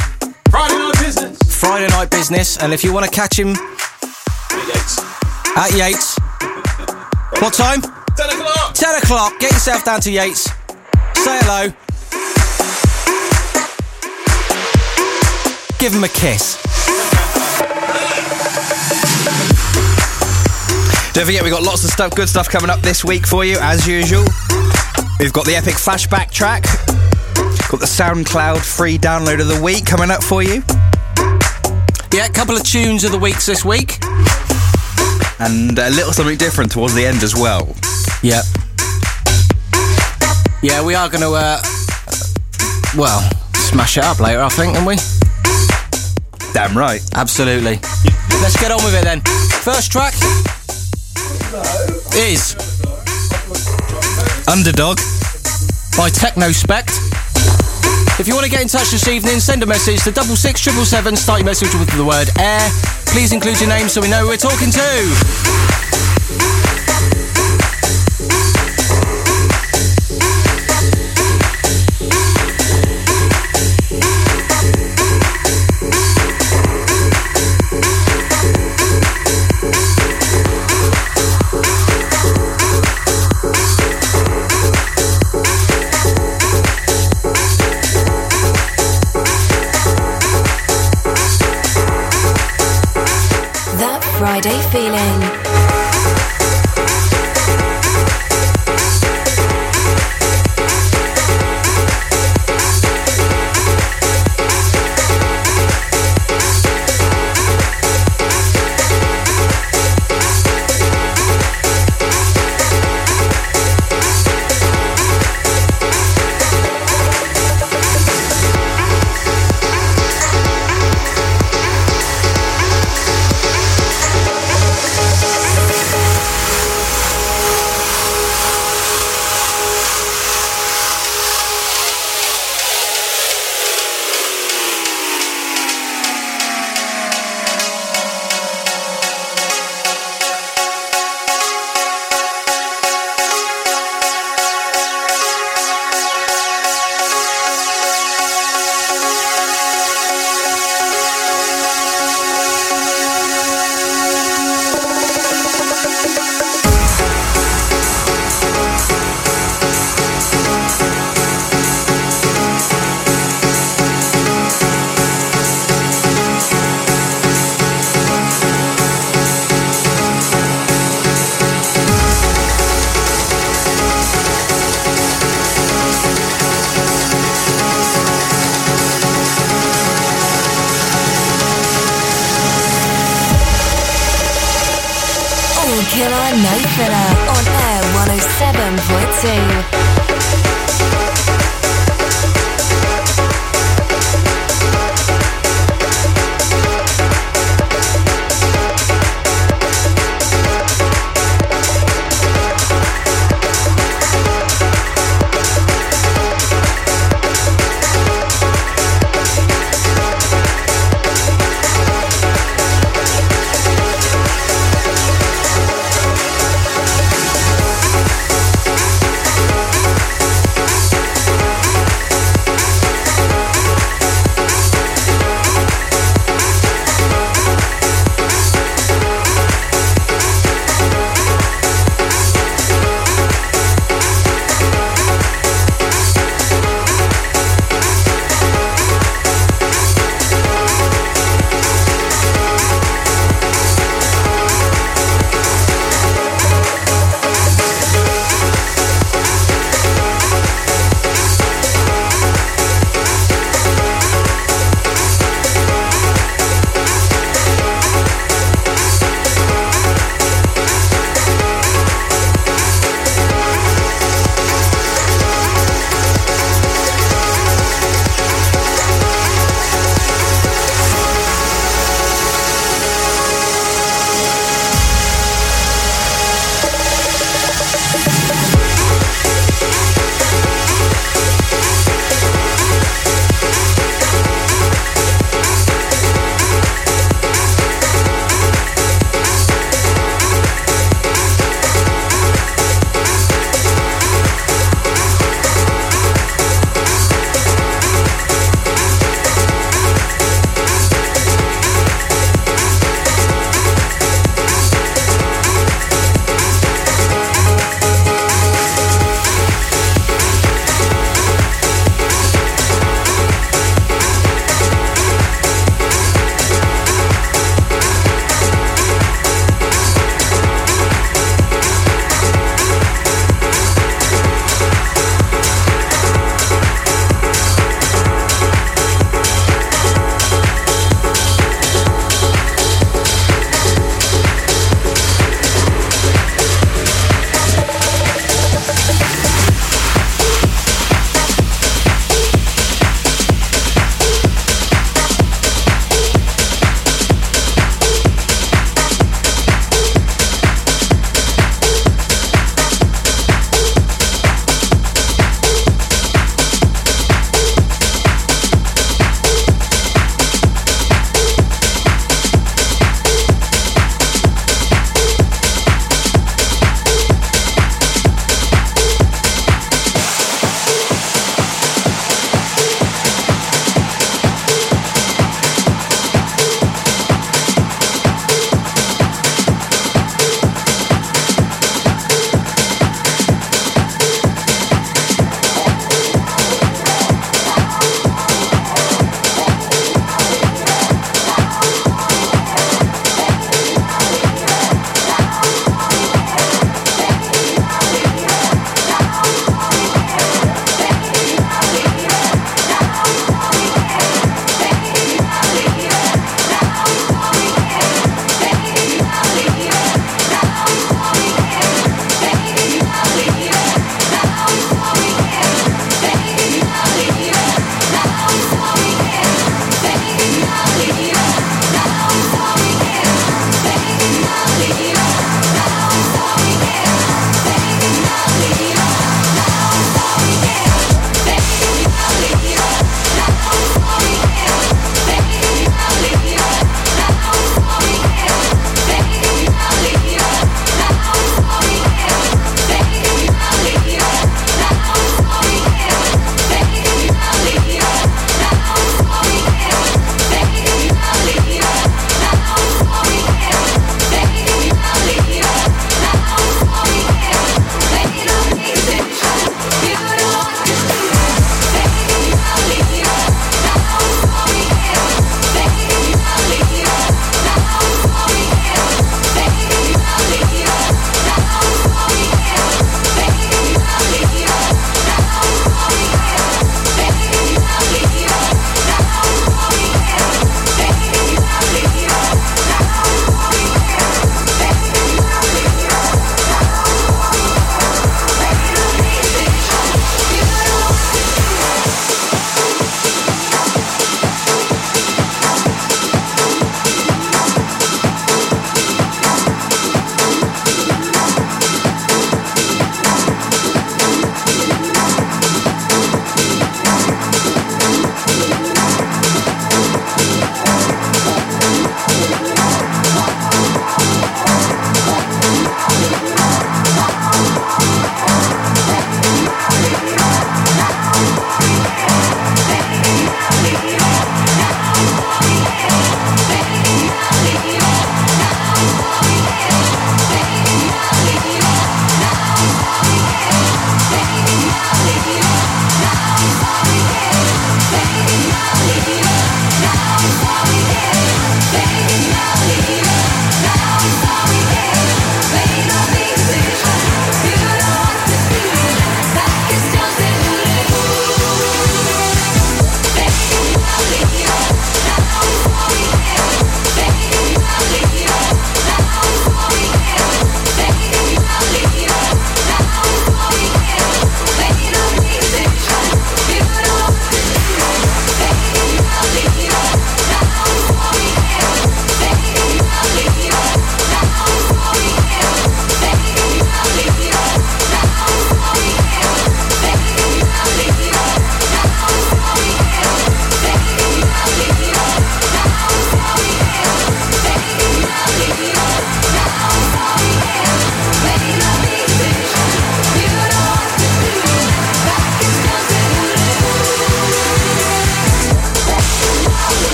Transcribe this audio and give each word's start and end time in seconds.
Friday 0.49 0.75
night 0.77 0.99
business. 0.99 1.37
Friday 1.59 1.87
night 1.87 2.09
business. 2.09 2.57
And 2.57 2.73
if 2.73 2.83
you 2.83 2.91
want 2.93 3.05
to 3.05 3.11
catch 3.11 3.37
him 3.37 3.53
Big 3.53 4.67
Yates. 4.67 4.99
at 5.55 5.71
Yates, 5.73 6.17
what 7.41 7.53
time? 7.53 7.81
10 7.81 7.89
o'clock. 8.29 8.73
10 8.73 8.95
o'clock. 8.95 9.39
Get 9.39 9.51
yourself 9.51 9.85
down 9.85 10.01
to 10.01 10.11
Yates. 10.11 10.41
Say 11.15 11.37
hello. 11.43 11.71
Give 15.79 15.93
him 15.93 16.03
a 16.03 16.09
kiss. 16.09 16.57
Don't 21.13 21.25
forget, 21.25 21.43
we've 21.43 21.51
got 21.51 21.61
lots 21.61 21.83
of 21.83 21.89
stuff, 21.89 22.15
good 22.15 22.29
stuff 22.29 22.47
coming 22.47 22.69
up 22.69 22.79
this 22.79 23.03
week 23.03 23.27
for 23.27 23.43
you, 23.43 23.57
as 23.59 23.85
usual. 23.85 24.23
We've 25.19 25.33
got 25.33 25.45
the 25.45 25.55
epic 25.57 25.73
flashback 25.73 26.31
track. 26.31 26.63
Got 27.69 27.81
the 27.81 27.85
SoundCloud 27.85 28.59
free 28.59 28.97
download 28.97 29.41
of 29.41 29.49
the 29.49 29.61
week 29.61 29.85
coming 29.85 30.09
up 30.09 30.23
for 30.23 30.41
you. 30.41 30.63
Yeah, 32.13 32.27
a 32.27 32.31
couple 32.31 32.55
of 32.55 32.63
tunes 32.63 33.03
of 33.03 33.11
the 33.11 33.19
weeks 33.19 33.45
this 33.45 33.65
week. 33.65 33.99
And 35.39 35.77
a 35.77 35.89
little 35.89 36.13
something 36.13 36.37
different 36.37 36.71
towards 36.71 36.93
the 36.93 37.05
end 37.05 37.23
as 37.23 37.35
well. 37.35 37.75
Yep. 38.23 38.45
Yeah, 40.63 40.81
we 40.81 40.95
are 40.95 41.09
going 41.09 41.23
to, 41.23 41.33
uh, 41.33 41.61
well, 42.95 43.19
smash 43.53 43.97
it 43.97 44.05
up 44.05 44.21
later, 44.21 44.41
I 44.41 44.49
think, 44.49 44.75
aren't 44.75 44.87
we? 44.87 44.95
Damn 46.53 46.77
right. 46.77 47.01
Absolutely. 47.15 47.81
Let's 48.41 48.59
get 48.61 48.71
on 48.71 48.81
with 48.85 48.95
it 48.95 49.03
then. 49.03 49.19
First 49.61 49.91
track 49.91 50.13
is 52.15 52.55
Underdog 54.47 54.97
by 55.97 56.09
Technospect. 56.09 56.89
If 58.19 58.27
you 58.27 58.35
want 58.35 58.45
to 58.45 58.51
get 58.51 58.61
in 58.61 58.69
touch 58.69 58.91
this 58.91 59.07
evening, 59.09 59.39
send 59.39 59.61
a 59.61 59.65
message 59.65 60.03
to 60.03 60.11
double 60.11 60.37
six 60.37 60.61
triple 60.61 60.85
seven. 60.85 61.15
Start 61.17 61.39
your 61.39 61.45
message 61.45 61.73
with 61.73 61.89
the 61.97 62.05
word 62.05 62.29
air. 62.39 62.69
Please 63.07 63.33
include 63.33 63.59
your 63.59 63.69
name 63.69 63.89
so 63.89 63.99
we 63.99 64.09
know 64.09 64.21
who 64.21 64.29
we're 64.29 64.37
talking 64.37 64.71
to. 64.71 66.60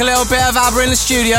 A 0.00 0.04
little 0.04 0.24
bit 0.24 0.40
of 0.48 0.56
ABBA 0.56 0.80
in 0.84 0.90
the 0.90 0.96
studio. 0.96 1.36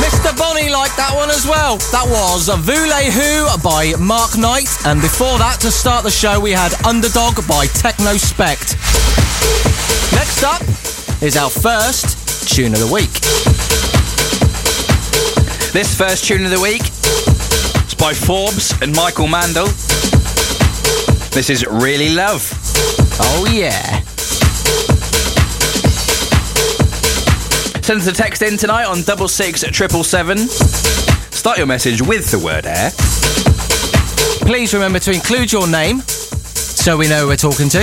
Mr. 0.00 0.32
Bonnie 0.38 0.70
liked 0.70 0.96
that 0.96 1.12
one 1.14 1.28
as 1.28 1.44
well. 1.44 1.76
That 1.92 2.08
was 2.08 2.48
Voulez 2.48 3.12
Who 3.12 3.44
by 3.62 3.92
Mark 3.98 4.38
Knight. 4.38 4.70
And 4.86 5.02
before 5.02 5.36
that, 5.36 5.60
to 5.60 5.70
start 5.70 6.04
the 6.04 6.10
show, 6.10 6.40
we 6.40 6.52
had 6.52 6.72
Underdog 6.86 7.36
by 7.46 7.66
Techno 7.66 8.16
Spect. 8.16 8.78
Next 10.16 10.44
up 10.44 10.62
is 11.20 11.36
our 11.36 11.50
first 11.50 12.48
tune 12.48 12.72
of 12.72 12.80
the 12.80 12.88
week. 12.88 13.12
This 15.72 15.92
first 15.92 16.24
tune 16.24 16.44
of 16.44 16.50
the 16.50 16.60
week 16.60 16.88
is 17.84 17.94
by 17.94 18.14
Forbes 18.14 18.72
and 18.80 18.94
Michael 18.94 19.28
Mandel. 19.28 19.66
This 21.36 21.50
is 21.50 21.66
Really 21.66 22.14
Love. 22.14 22.48
Oh 23.20 23.50
yeah. 23.52 24.05
Send 27.86 28.00
us 28.00 28.08
a 28.08 28.12
text 28.12 28.42
in 28.42 28.56
tonight 28.56 28.86
on 28.86 29.02
double 29.02 29.28
six 29.28 29.62
triple 29.62 30.02
seven. 30.02 30.38
Start 30.38 31.56
your 31.56 31.68
message 31.68 32.02
with 32.02 32.28
the 32.32 32.38
word 32.40 32.66
air. 32.66 32.90
Please 34.44 34.74
remember 34.74 34.98
to 34.98 35.12
include 35.12 35.52
your 35.52 35.68
name 35.68 36.00
so 36.00 36.96
we 36.96 37.06
know 37.06 37.20
who 37.20 37.26
we're 37.28 37.36
talking 37.36 37.68
to. 37.68 37.82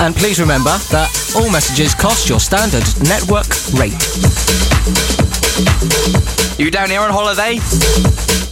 And 0.00 0.16
please 0.16 0.40
remember 0.40 0.78
that 0.88 1.12
all 1.36 1.50
messages 1.50 1.94
cost 1.94 2.26
your 2.26 2.40
standard 2.40 2.84
network 3.04 3.52
rate. 3.76 3.92
You 6.58 6.70
down 6.70 6.88
here 6.88 7.02
on 7.02 7.10
holiday? 7.10 7.60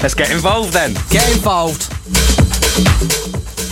Let's 0.03 0.13
get 0.13 0.31
involved 0.31 0.75
then. 0.75 0.93
Get 1.09 1.27
involved. 1.35 1.85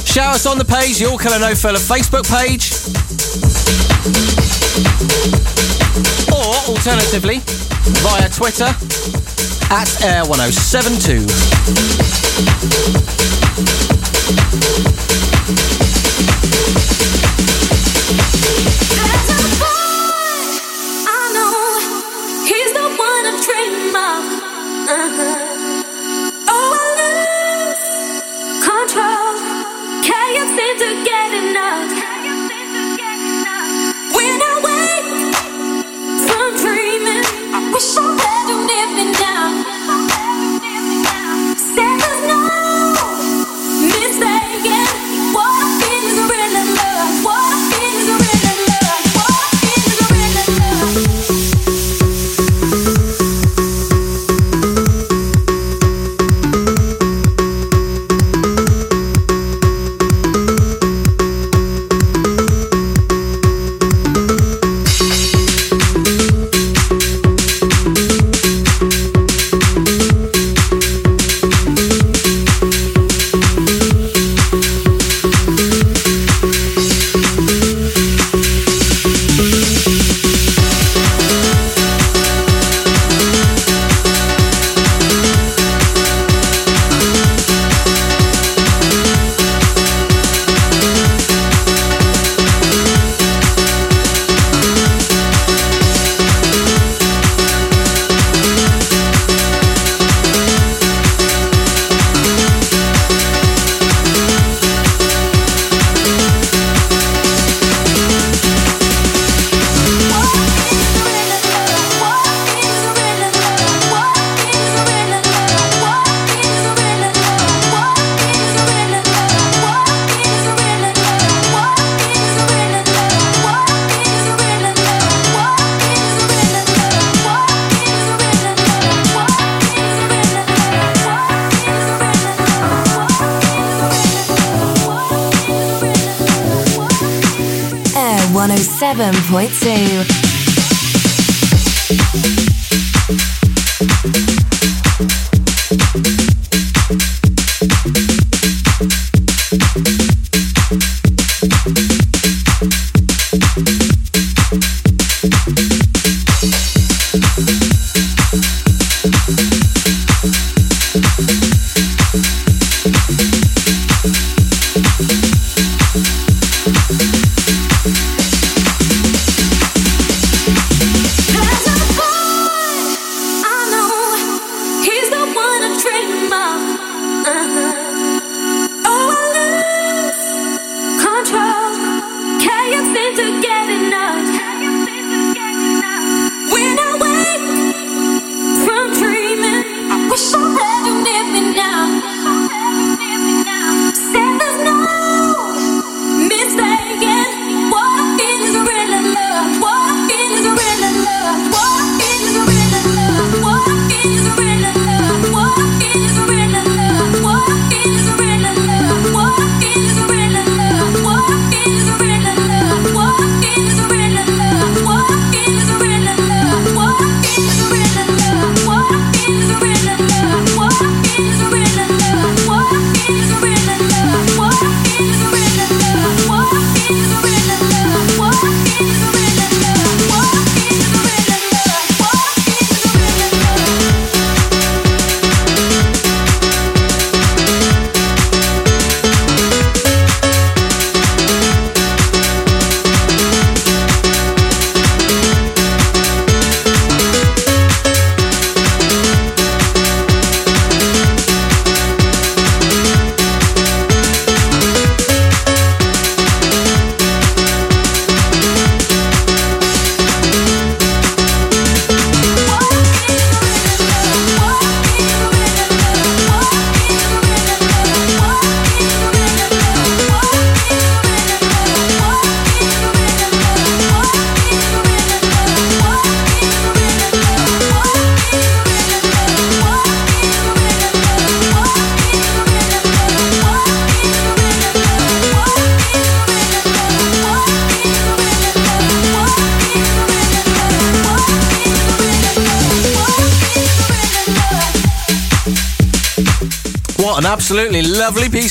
Shout 0.09 0.37
us 0.37 0.47
on 0.47 0.57
the 0.57 0.65
page, 0.65 1.01
the 1.01 1.11
All 1.11 1.19
Killer 1.19 1.39
No 1.39 1.55
Filler 1.55 1.79
Facebook 1.79 2.25
page. 2.33 2.73
Alternatively, 6.73 7.39
via 8.01 8.29
Twitter 8.31 8.65
at 9.71 9.89
Air1072. 10.01 11.27
There's 18.89 19.31
a 19.31 19.61
boy 19.61 19.83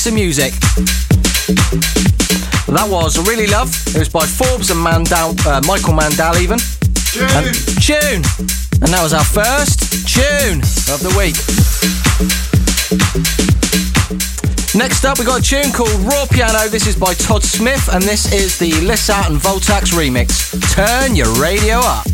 piece 0.02 0.08
of 0.08 0.14
music. 0.14 0.52
That 2.66 2.88
was 2.90 3.18
Really 3.28 3.46
Love. 3.46 3.70
It 3.94 3.98
was 3.98 4.08
by 4.08 4.26
Forbes 4.26 4.70
and 4.70 4.82
Mandel, 4.82 5.34
uh, 5.46 5.60
Michael 5.66 5.92
Mandel, 5.92 6.38
even. 6.38 6.58
And 7.38 7.54
tune. 7.78 8.24
And 8.82 8.90
that 8.90 9.00
was 9.02 9.12
our 9.12 9.22
first 9.22 9.78
tune 10.08 10.58
of 10.90 10.98
the 11.06 11.14
week. 11.14 11.38
Next 14.74 15.04
up, 15.04 15.20
we 15.20 15.24
got 15.24 15.38
a 15.38 15.42
tune 15.42 15.70
called 15.70 15.94
Raw 16.02 16.26
Piano. 16.26 16.68
This 16.68 16.88
is 16.88 16.96
by 16.96 17.14
Todd 17.14 17.44
Smith, 17.44 17.88
and 17.92 18.02
this 18.02 18.32
is 18.32 18.58
the 18.58 18.72
Lissat 18.82 19.30
and 19.30 19.38
Voltaxx 19.38 19.92
remix. 19.92 20.50
Turn 20.74 21.14
your 21.14 21.32
radio 21.38 21.78
up. 21.78 22.11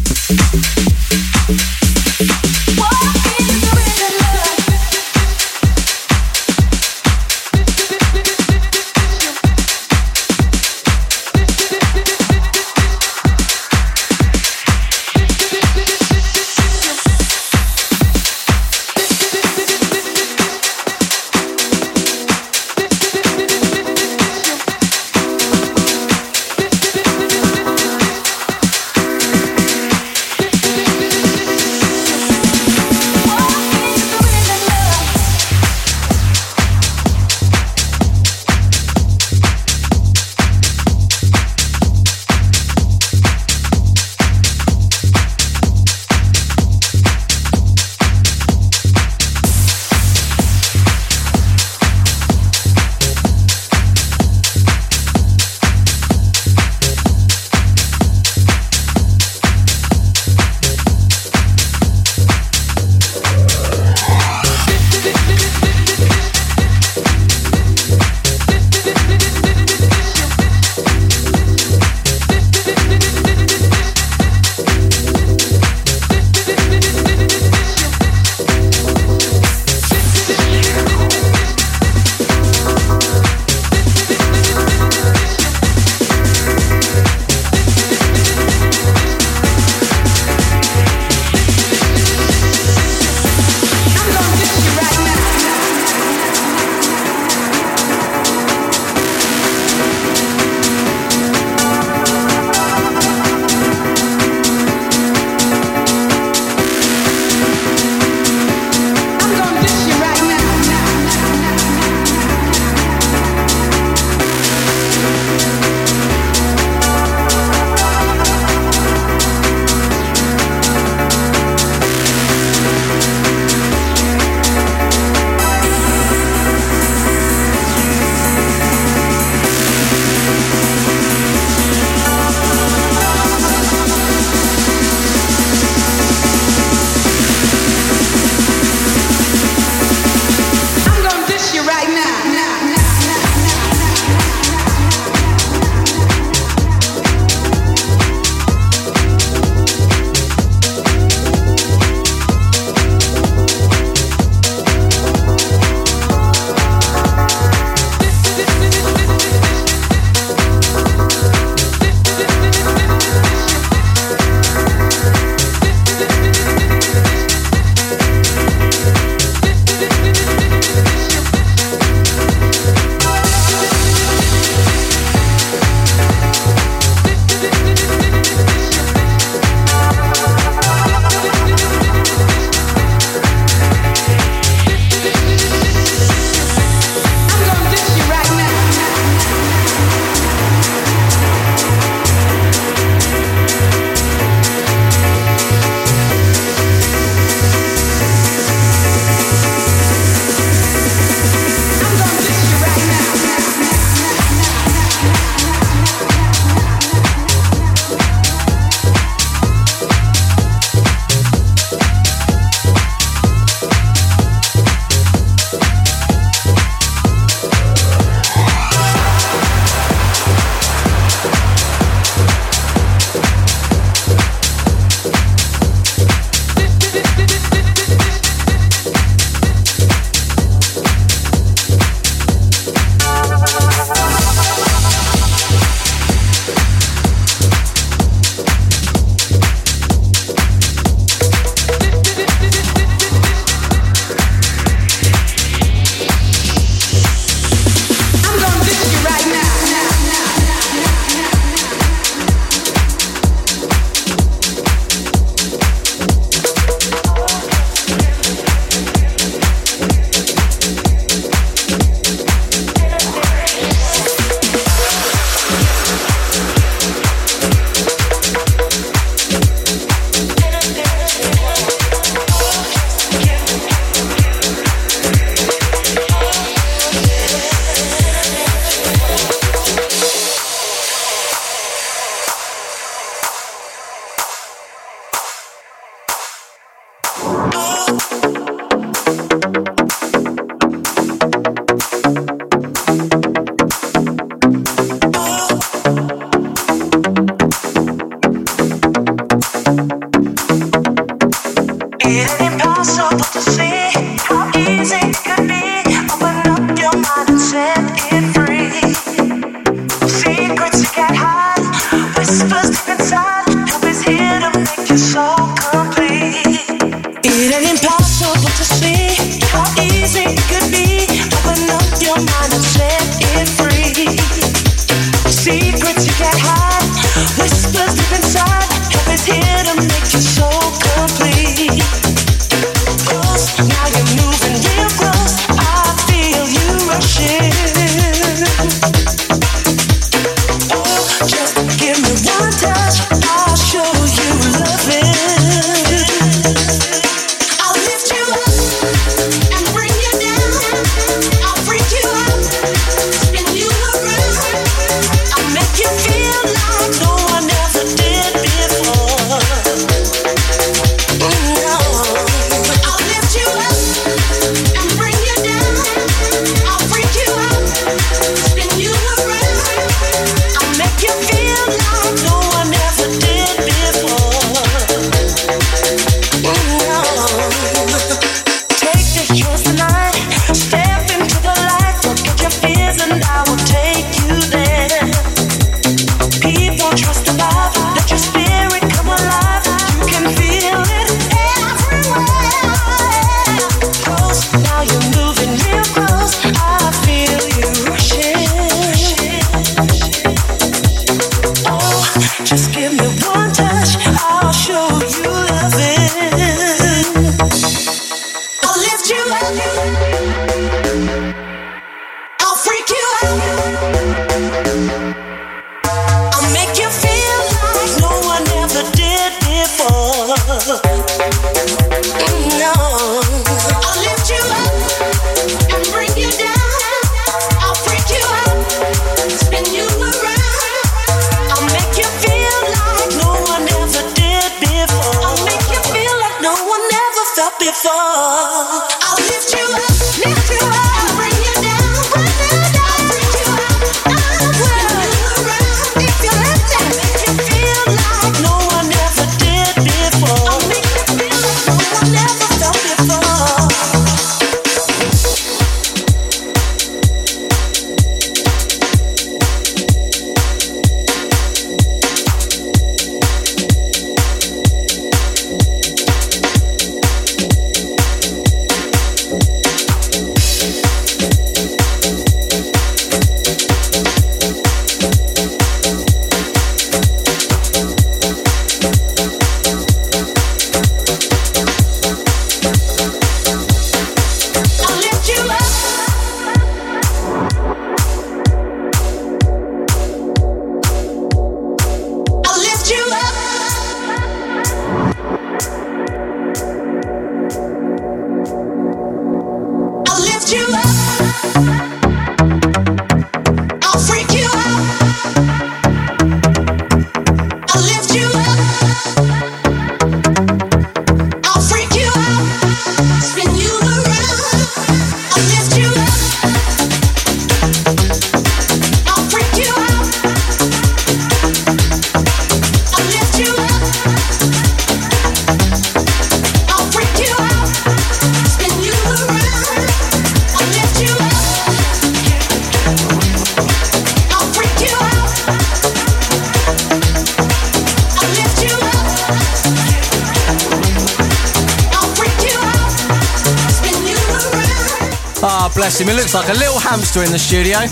In 547.18 547.34
the 547.34 547.38
studio. 547.38 547.82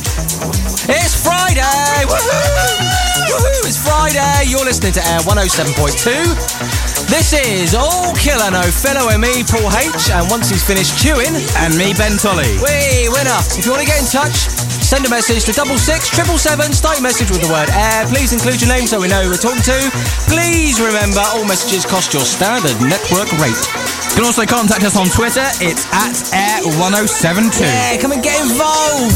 It's 0.86 1.18
Friday! 1.18 2.06
Woohoo! 2.06 2.78
Woohoo! 3.26 3.66
It's 3.66 3.74
Friday. 3.74 4.46
You're 4.46 4.62
listening 4.62 4.94
to 4.94 5.02
Air 5.02 5.18
107.2. 5.26 7.10
This 7.10 7.34
is 7.34 7.74
All 7.74 8.14
Killer 8.14 8.54
No 8.54 8.62
Filler 8.62 9.18
me, 9.18 9.42
Paul 9.42 9.66
H. 9.74 10.14
And 10.14 10.30
once 10.30 10.46
he's 10.46 10.62
finished 10.62 10.94
chewing... 11.02 11.34
And 11.58 11.74
me, 11.74 11.90
Ben 11.98 12.14
Tolley. 12.22 12.54
We 12.62 13.10
winner. 13.10 13.42
If 13.58 13.66
you 13.66 13.74
want 13.74 13.82
to 13.82 13.90
get 13.90 13.98
in 13.98 14.06
touch, 14.06 14.46
send 14.78 15.02
a 15.02 15.10
message 15.10 15.42
to 15.50 15.52
double 15.52 15.74
six 15.74 16.06
triple 16.06 16.38
seven. 16.38 16.70
Start 16.70 17.02
your 17.02 17.06
message 17.10 17.26
with 17.26 17.42
the 17.42 17.50
word 17.50 17.66
air. 17.74 18.06
Please 18.06 18.30
include 18.30 18.62
your 18.62 18.70
name 18.70 18.86
so 18.86 19.02
we 19.02 19.10
know 19.10 19.26
who 19.26 19.34
we're 19.34 19.42
talking 19.42 19.66
to. 19.66 19.78
Please 20.30 20.78
remember 20.78 21.26
all 21.34 21.42
messages 21.42 21.82
cost 21.82 22.14
your 22.14 22.22
standard 22.22 22.78
network 22.78 23.26
rate. 23.42 24.05
You 24.16 24.22
can 24.22 24.28
also 24.28 24.46
contact 24.46 24.82
us 24.82 24.96
on 24.96 25.08
Twitter. 25.08 25.44
It's 25.60 25.84
at 25.92 26.16
Air1072. 26.64 27.60
Yeah, 27.60 28.00
come 28.00 28.12
and 28.12 28.22
get 28.22 28.40
involved. 28.40 29.12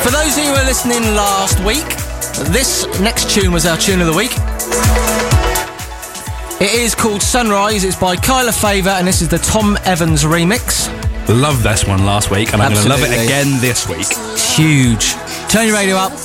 For 0.00 0.10
those 0.10 0.38
who 0.38 0.50
were 0.52 0.64
listening 0.64 1.02
last 1.14 1.60
week, 1.60 1.84
this 2.50 2.86
next 2.98 3.28
tune 3.28 3.52
was 3.52 3.66
our 3.66 3.76
tune 3.76 4.00
of 4.00 4.06
the 4.06 4.14
week. 4.14 4.32
It 6.62 6.74
is 6.74 6.94
called 6.94 7.22
Sunrise. 7.22 7.82
It's 7.82 7.96
by 7.96 8.14
Kyla 8.14 8.52
Favor, 8.52 8.90
and 8.90 9.04
this 9.04 9.20
is 9.20 9.26
the 9.26 9.38
Tom 9.38 9.76
Evans 9.84 10.22
remix. 10.22 10.86
Love 11.28 11.60
this 11.64 11.84
one 11.88 12.06
last 12.06 12.30
week, 12.30 12.52
and 12.52 12.62
I'm 12.62 12.70
going 12.70 12.84
to 12.84 12.88
love 12.88 13.02
it 13.02 13.10
again 13.10 13.60
this 13.60 13.88
week. 13.88 14.06
It's 14.06 14.56
huge. 14.56 15.14
Turn 15.50 15.66
your 15.66 15.74
radio 15.74 15.96
up. 15.96 16.12
The 16.12 16.18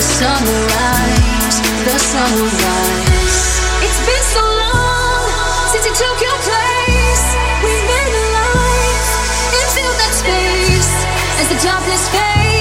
sun 0.00 0.44
will 0.44 0.66
rise, 0.72 1.60
the 1.84 1.98
sun 1.98 2.32
will 2.32 2.48
rise 2.48 3.11
As 11.42 11.48
the 11.48 11.66
darkness 11.66 12.08
fades, 12.10 12.51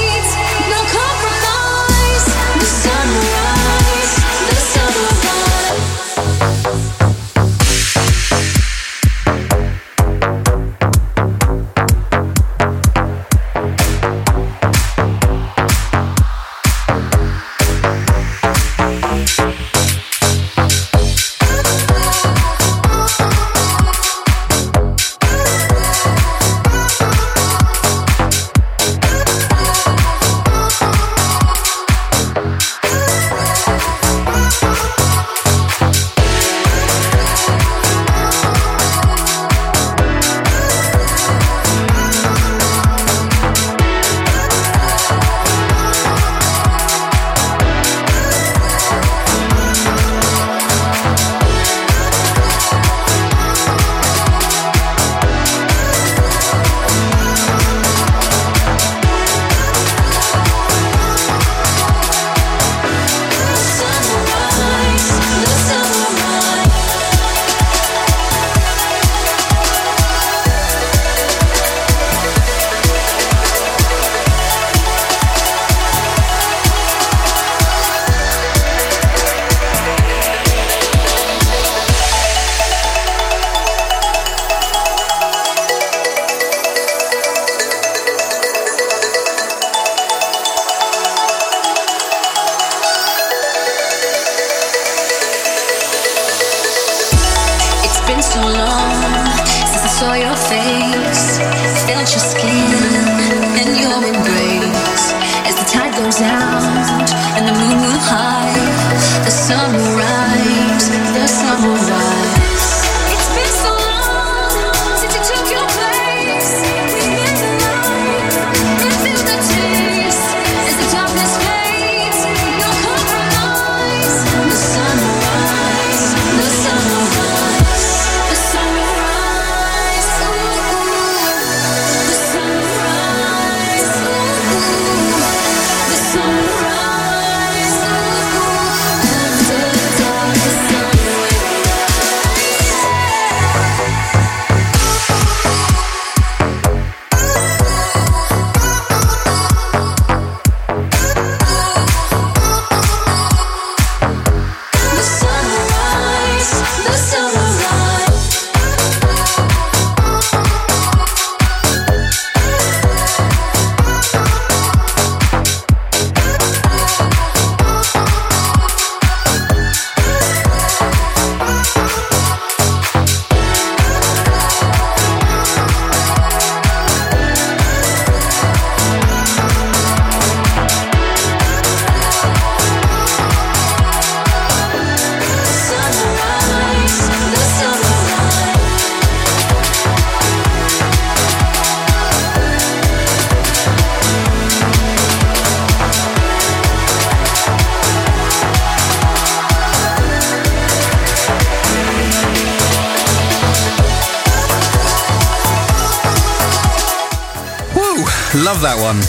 Love 208.52 208.64
that 208.64 208.82
one. 208.84 209.00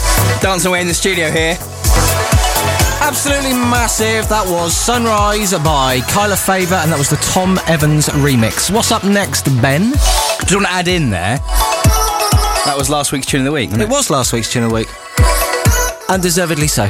Dancing 0.41 0.69
away 0.69 0.79
in 0.79 0.87
the 0.87 0.93
studio 0.93 1.29
here. 1.29 1.57
Absolutely 3.03 3.51
massive. 3.51 4.29
That 4.29 4.45
was 4.47 4.73
Sunrise 4.73 5.51
by 5.59 5.99
Kyla 6.07 6.37
Faber, 6.37 6.75
and 6.75 6.89
that 6.89 6.97
was 6.97 7.09
the 7.09 7.17
Tom 7.17 7.59
Evans 7.67 8.07
remix. 8.07 8.73
What's 8.73 8.93
up 8.93 9.03
next, 9.03 9.43
Ben? 9.61 9.91
Do 9.91 10.47
you 10.47 10.57
want 10.63 10.67
to 10.67 10.71
add 10.71 10.87
in 10.87 11.09
there? 11.09 11.39
That 12.63 12.75
was 12.77 12.89
last 12.89 13.11
week's 13.11 13.25
tune 13.25 13.41
of 13.41 13.45
the 13.47 13.51
week, 13.51 13.73
It 13.73 13.81
it? 13.81 13.89
was 13.89 14.09
last 14.09 14.31
week's 14.31 14.49
tune 14.49 14.63
of 14.63 14.69
the 14.69 14.75
week. 14.75 14.87
Undeservedly 16.07 16.67
so. 16.67 16.87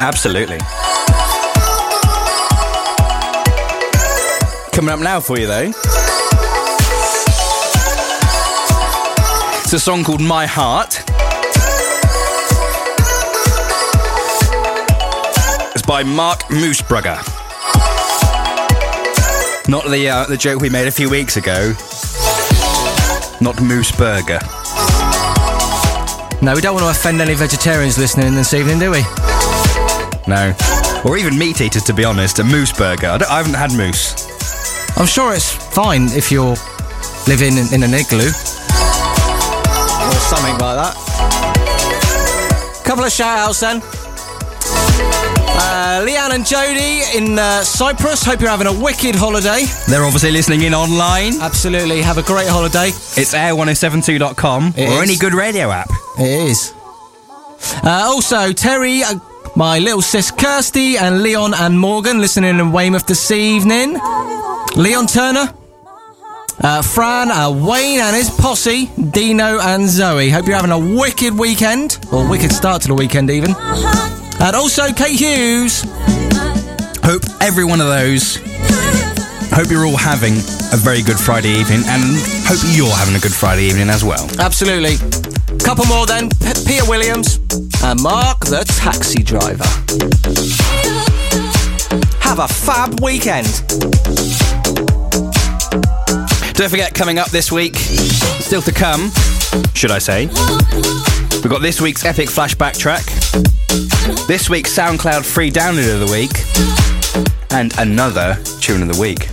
Absolutely. 0.00 0.56
Coming 4.72 4.88
up 4.94 5.00
now 5.00 5.20
for 5.20 5.38
you, 5.38 5.46
though. 5.46 5.70
It's 9.60 9.74
a 9.74 9.78
song 9.78 10.02
called 10.02 10.22
My 10.22 10.46
Heart. 10.46 11.11
By 15.92 16.02
Mark 16.02 16.40
Moosebrugger. 16.44 17.18
Not 19.68 19.84
the 19.90 20.08
uh, 20.08 20.24
the 20.24 20.38
joke 20.38 20.58
we 20.62 20.70
made 20.70 20.88
a 20.88 20.90
few 20.90 21.10
weeks 21.10 21.36
ago. 21.36 21.74
Not 23.42 23.56
Mooseburger. 23.56 24.40
No, 26.40 26.54
we 26.54 26.62
don't 26.62 26.72
want 26.74 26.84
to 26.86 26.90
offend 26.98 27.20
any 27.20 27.34
vegetarians 27.34 27.98
listening 27.98 28.34
this 28.34 28.54
evening, 28.54 28.78
do 28.78 28.90
we? 28.90 29.02
No. 30.26 30.54
Or 31.04 31.18
even 31.18 31.36
meat 31.38 31.60
eaters, 31.60 31.82
to 31.84 31.92
be 31.92 32.06
honest. 32.06 32.38
A 32.38 32.44
moose 32.44 32.72
burger. 32.72 33.08
I, 33.08 33.18
don't- 33.18 33.30
I 33.30 33.36
haven't 33.36 33.52
had 33.52 33.74
moose. 33.74 34.96
I'm 34.96 35.04
sure 35.04 35.34
it's 35.34 35.52
fine 35.52 36.04
if 36.12 36.32
you're 36.32 36.56
living 37.28 37.58
in, 37.58 37.68
in 37.74 37.82
an 37.82 37.92
igloo. 37.92 38.28
Or 40.08 40.20
something 40.32 40.56
like 40.56 40.78
that. 40.80 40.94
Couple 42.82 43.04
of 43.04 43.12
shout 43.12 43.40
outs 43.40 43.60
then. 43.60 43.82
Uh, 45.64 46.04
Leanne 46.04 46.34
and 46.34 46.44
Jody 46.44 47.02
in 47.16 47.38
uh, 47.38 47.62
Cyprus. 47.62 48.24
Hope 48.24 48.40
you're 48.40 48.50
having 48.50 48.66
a 48.66 48.72
wicked 48.82 49.14
holiday. 49.14 49.64
They're 49.88 50.04
obviously 50.04 50.32
listening 50.32 50.62
in 50.62 50.74
online. 50.74 51.40
Absolutely. 51.40 52.02
Have 52.02 52.18
a 52.18 52.22
great 52.22 52.48
holiday. 52.48 52.88
It's 52.88 53.32
air1072.com 53.32 54.74
It 54.76 54.88
or 54.88 55.02
is. 55.02 55.08
any 55.10 55.16
good 55.16 55.34
radio 55.34 55.70
app. 55.70 55.88
It 56.18 56.50
is. 56.50 56.72
Uh, 57.84 58.02
also, 58.06 58.52
Terry, 58.52 59.04
uh, 59.04 59.14
my 59.54 59.78
little 59.78 60.02
sis 60.02 60.32
Kirsty, 60.32 60.96
and 60.96 61.22
Leon 61.22 61.54
and 61.54 61.78
Morgan 61.78 62.18
listening 62.20 62.58
in 62.58 62.72
Weymouth 62.72 63.06
this 63.06 63.30
evening. 63.30 63.92
Leon 64.74 65.06
Turner. 65.06 65.54
Uh, 66.60 66.82
Fran, 66.82 67.30
uh, 67.30 67.50
Wayne 67.50 68.00
and 68.00 68.14
his 68.16 68.30
posse, 68.30 68.86
Dino 69.10 69.58
and 69.60 69.88
Zoe. 69.88 70.28
Hope 70.28 70.46
you're 70.46 70.56
having 70.56 70.70
a 70.72 70.96
wicked 70.98 71.38
weekend, 71.38 71.98
or 72.12 72.28
wicked 72.28 72.52
start 72.52 72.82
to 72.82 72.88
the 72.88 72.94
weekend 72.94 73.30
even. 73.30 73.54
And 74.42 74.56
also 74.56 74.92
Kate 74.92 75.18
Hughes. 75.18 75.82
Hope 77.04 77.22
every 77.40 77.64
one 77.64 77.80
of 77.80 77.86
those. 77.86 78.36
Hope 79.54 79.70
you're 79.70 79.86
all 79.86 79.96
having 79.96 80.34
a 80.72 80.76
very 80.76 81.02
good 81.02 81.18
Friday 81.18 81.50
evening 81.50 81.82
and 81.86 82.02
hope 82.46 82.58
you're 82.74 82.90
having 82.90 83.14
a 83.14 83.20
good 83.20 83.32
Friday 83.32 83.64
evening 83.64 83.88
as 83.88 84.02
well. 84.02 84.28
Absolutely. 84.40 84.96
Couple 85.58 85.84
more 85.86 86.06
then. 86.06 86.28
P- 86.28 86.64
Peter 86.66 86.88
Williams 86.88 87.36
and 87.84 88.02
Mark 88.02 88.40
the 88.46 88.64
taxi 88.80 89.22
driver. 89.22 89.64
Have 92.20 92.40
a 92.40 92.48
fab 92.48 93.00
weekend. 93.00 93.46
Don't 96.54 96.68
forget, 96.70 96.94
coming 96.94 97.18
up 97.18 97.30
this 97.30 97.52
week, 97.52 97.76
still 97.76 98.62
to 98.62 98.72
come, 98.72 99.10
should 99.74 99.90
I 99.90 99.98
say, 99.98 100.26
we've 101.36 101.50
got 101.50 101.62
this 101.62 101.80
week's 101.80 102.04
epic 102.04 102.28
flashback 102.28 102.76
track, 102.76 103.04
this 104.26 104.50
week's 104.50 104.76
SoundCloud 104.76 105.24
free 105.24 105.50
download 105.50 105.94
of 105.94 106.00
the 106.00 106.12
week, 106.12 106.32
and 107.50 107.72
another 107.78 108.38
tune 108.60 108.82
of 108.82 108.88
the 108.94 109.00
week. 109.00 109.28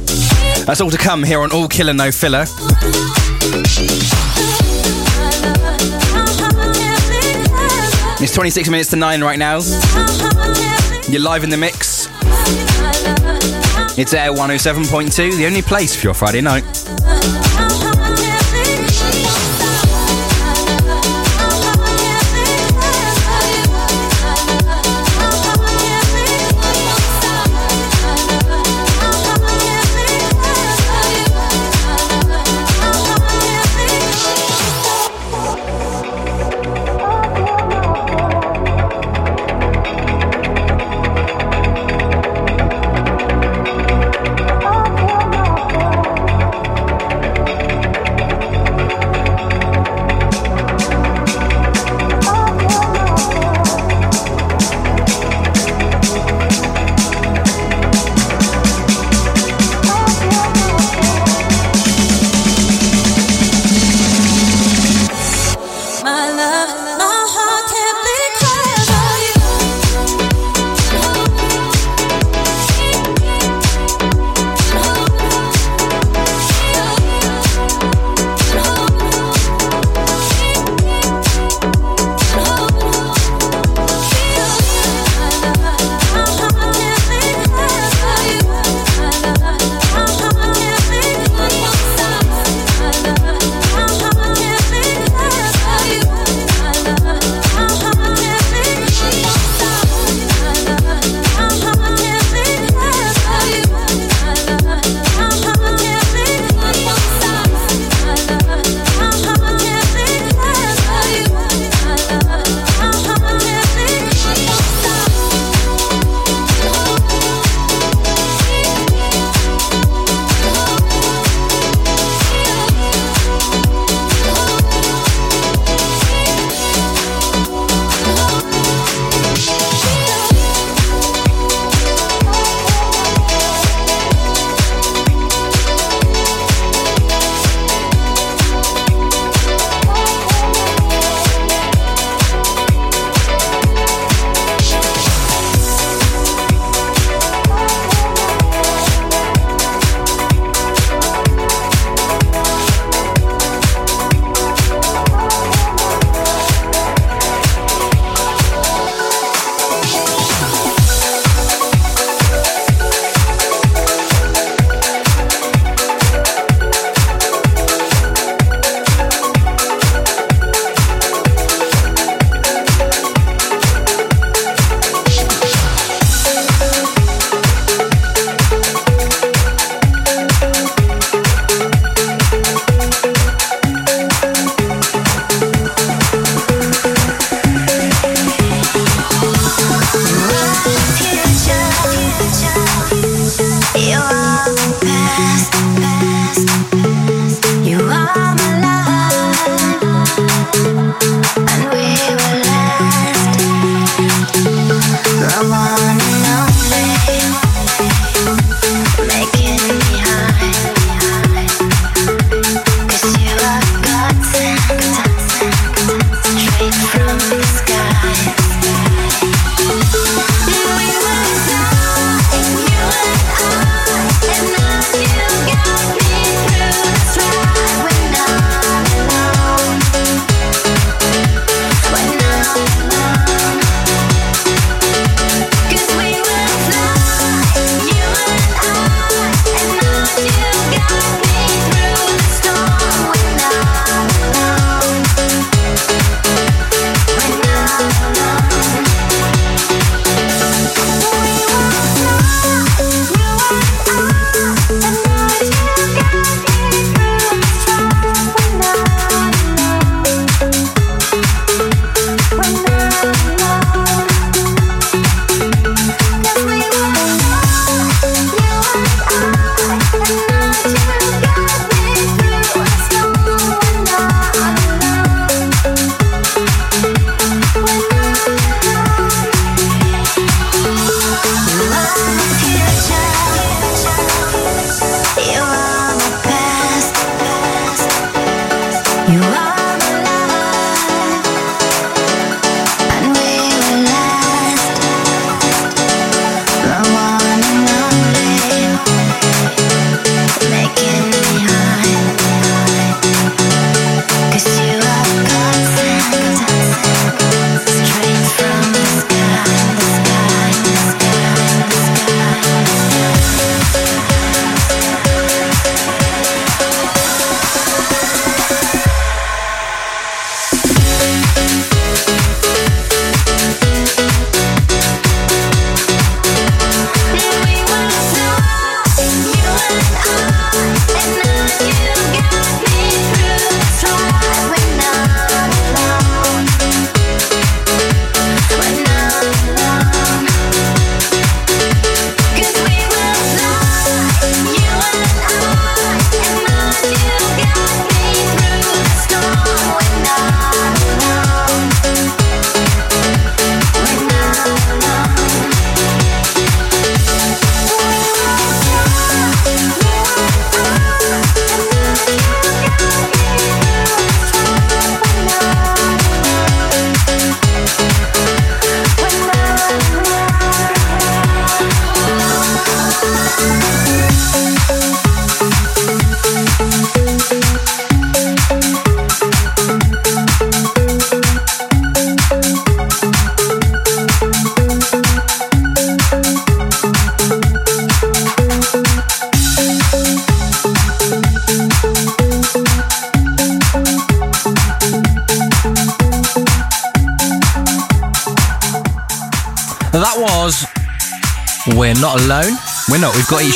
That's 0.66 0.82
all 0.82 0.92
to 0.92 0.98
come 0.98 1.24
here 1.24 1.42
on 1.42 1.52
All 1.52 1.68
Killer 1.68 1.94
No 1.94 2.12
Filler. 2.12 2.46
It's 8.22 8.34
26 8.34 8.70
minutes 8.70 8.90
to 8.90 8.96
9 8.96 9.22
right 9.22 9.40
now. 9.40 9.60
You're 11.10 11.22
live 11.22 11.44
in 11.44 11.50
the 11.50 11.58
mix. 11.58 12.08
It's 13.98 14.14
Air 14.14 14.32
107.2, 14.32 15.38
the 15.38 15.46
only 15.46 15.62
place 15.62 15.96
for 15.96 16.08
your 16.08 16.14
Friday 16.14 16.42
night. 16.42 16.64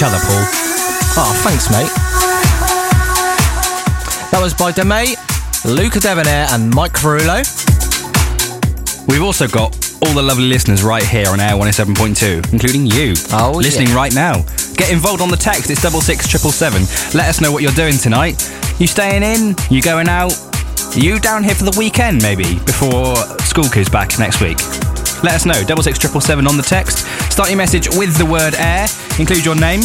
other, 0.03 0.19
Paul. 0.19 0.45
Oh, 1.15 1.41
thanks, 1.43 1.69
mate. 1.71 1.89
That 4.31 4.41
was 4.41 4.53
by 4.53 4.71
DeMay, 4.71 5.15
Luca 5.65 5.99
Debonaire, 5.99 6.47
and 6.51 6.73
Mike 6.73 6.93
Carullo. 6.93 7.41
We've 9.07 9.23
also 9.23 9.47
got 9.47 9.71
all 10.03 10.13
the 10.13 10.21
lovely 10.21 10.45
listeners 10.45 10.83
right 10.83 11.03
here 11.03 11.27
on 11.29 11.39
Air 11.39 11.53
107.2, 11.53 12.51
including 12.51 12.85
you. 12.85 13.13
Oh, 13.31 13.53
listening 13.55 13.89
yeah. 13.89 13.95
right 13.95 14.13
now. 14.13 14.43
Get 14.75 14.91
involved 14.91 15.21
on 15.21 15.29
the 15.29 15.37
text. 15.37 15.69
It's 15.69 15.81
double 15.81 16.01
six 16.01 16.27
triple 16.27 16.51
seven. 16.51 16.81
Let 17.13 17.29
us 17.29 17.39
know 17.39 17.51
what 17.51 17.61
you're 17.63 17.71
doing 17.71 17.97
tonight. 17.97 18.41
You 18.79 18.87
staying 18.87 19.23
in? 19.23 19.55
You 19.69 19.81
going 19.81 20.09
out? 20.09 20.33
You 20.95 21.19
down 21.19 21.43
here 21.43 21.55
for 21.55 21.63
the 21.63 21.75
weekend 21.77 22.21
maybe 22.21 22.59
before 22.65 23.15
school 23.45 23.69
kids 23.69 23.89
back 23.89 24.17
next 24.19 24.41
week? 24.41 24.57
Let 25.23 25.35
us 25.35 25.45
know. 25.45 25.63
Double 25.63 25.81
six 25.81 25.97
triple 25.97 26.21
seven 26.21 26.45
on 26.47 26.57
the 26.57 26.63
text. 26.63 26.99
Start 27.31 27.49
your 27.49 27.57
message 27.57 27.87
with 27.95 28.17
the 28.17 28.25
word 28.25 28.55
air. 28.55 28.85
Include 29.17 29.45
your 29.45 29.55
name. 29.55 29.81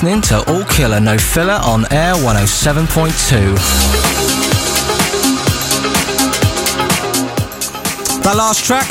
listening 0.00 0.22
to 0.22 0.38
All 0.52 0.62
Killer 0.66 1.00
No 1.00 1.18
Filler 1.18 1.58
on 1.64 1.84
Air 1.90 2.14
107.2. 2.14 3.56
That 8.22 8.36
last 8.36 8.64
track, 8.64 8.86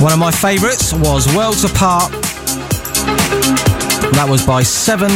one 0.00 0.14
of 0.14 0.18
my 0.18 0.30
favourites, 0.30 0.94
was 0.94 1.26
Worlds 1.36 1.64
Apart. 1.64 2.10
That 4.12 4.26
was 4.30 4.46
by 4.46 4.62
Seven 4.62 5.10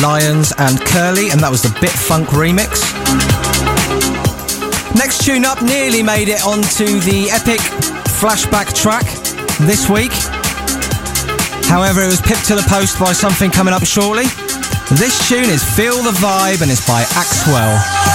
Lions 0.00 0.54
and 0.56 0.78
Kerli, 0.88 1.30
and 1.30 1.38
that 1.42 1.50
was 1.50 1.60
the 1.60 1.76
Bit 1.78 1.90
Funk 1.90 2.28
remix. 2.28 2.80
Next 4.94 5.26
tune 5.26 5.44
up 5.44 5.60
nearly 5.60 6.02
made 6.02 6.28
it 6.28 6.42
onto 6.46 7.00
the 7.00 7.28
epic 7.30 7.60
flashback 8.16 8.74
track 8.74 9.04
this 9.68 9.90
week. 9.90 10.12
However, 11.72 12.02
it 12.02 12.06
was 12.08 12.20
pipped 12.20 12.44
to 12.48 12.54
the 12.54 12.66
post 12.68 13.00
by 13.00 13.14
something 13.14 13.50
coming 13.50 13.72
up 13.72 13.86
shortly. 13.86 14.24
This 14.92 15.26
tune 15.26 15.48
is 15.48 15.64
Feel 15.64 16.02
the 16.02 16.10
Vibe 16.10 16.60
and 16.60 16.70
it's 16.70 16.86
by 16.86 17.02
Axwell. 17.16 18.11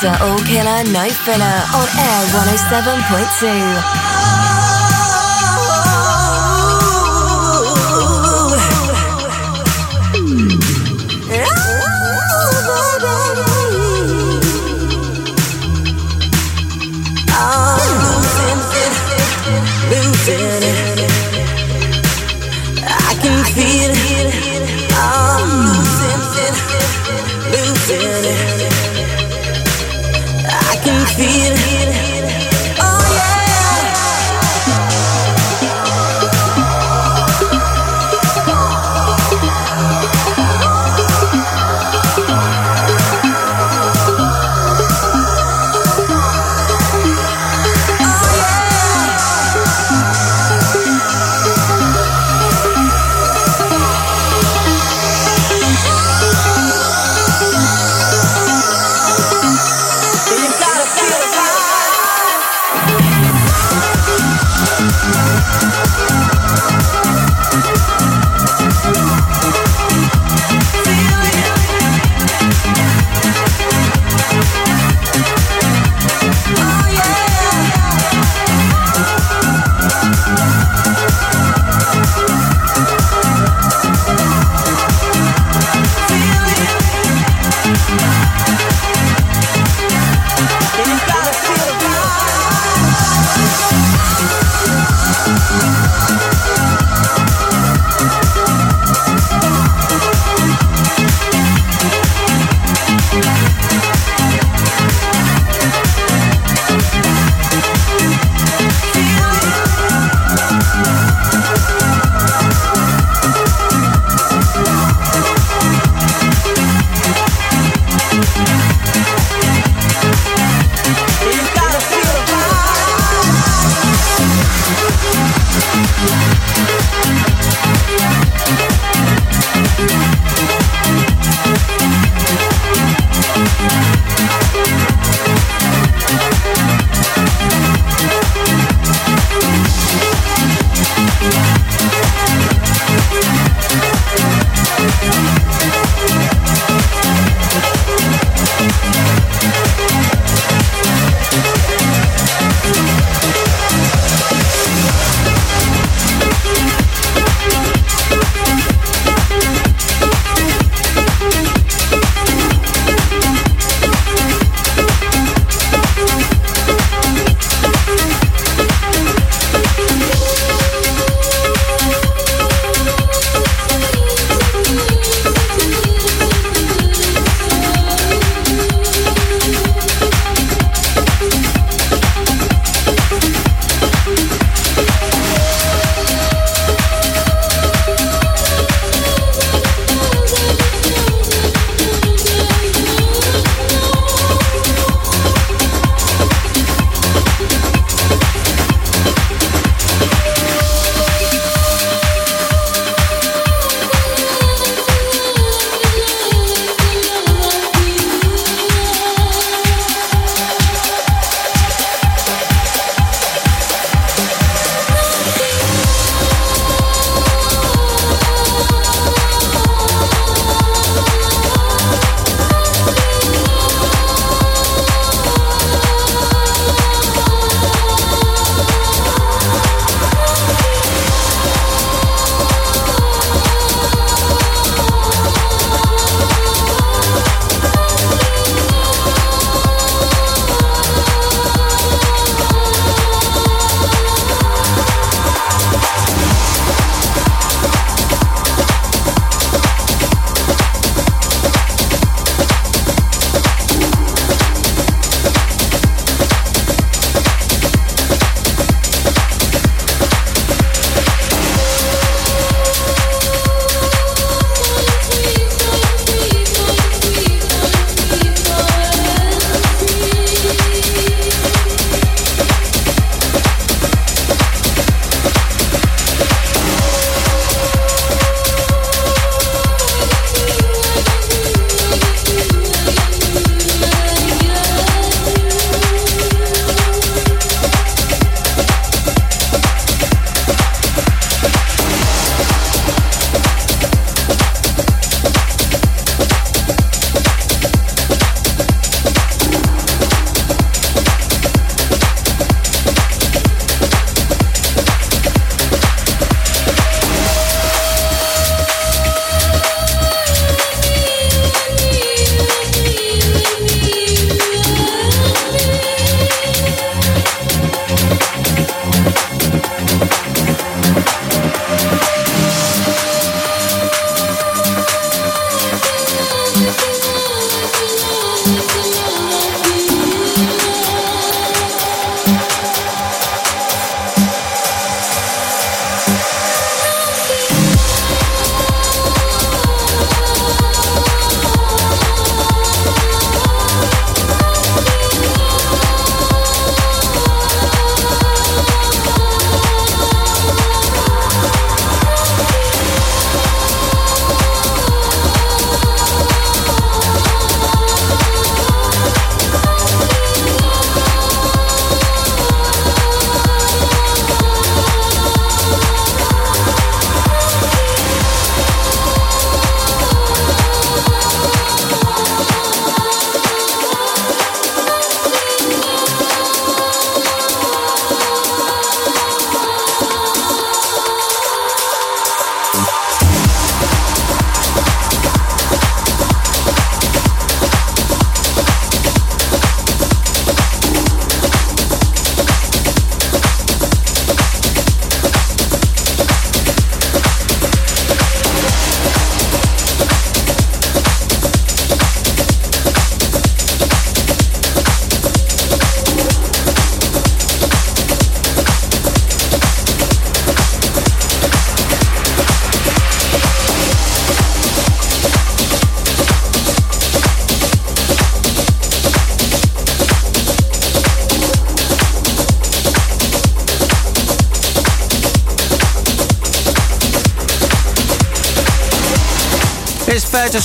To 0.00 0.08
All 0.22 0.38
Killer 0.38 0.84
No 0.92 1.08
Filler 1.08 1.58
on 1.72 1.88
Air 1.96 2.22
107.2. 2.32 4.15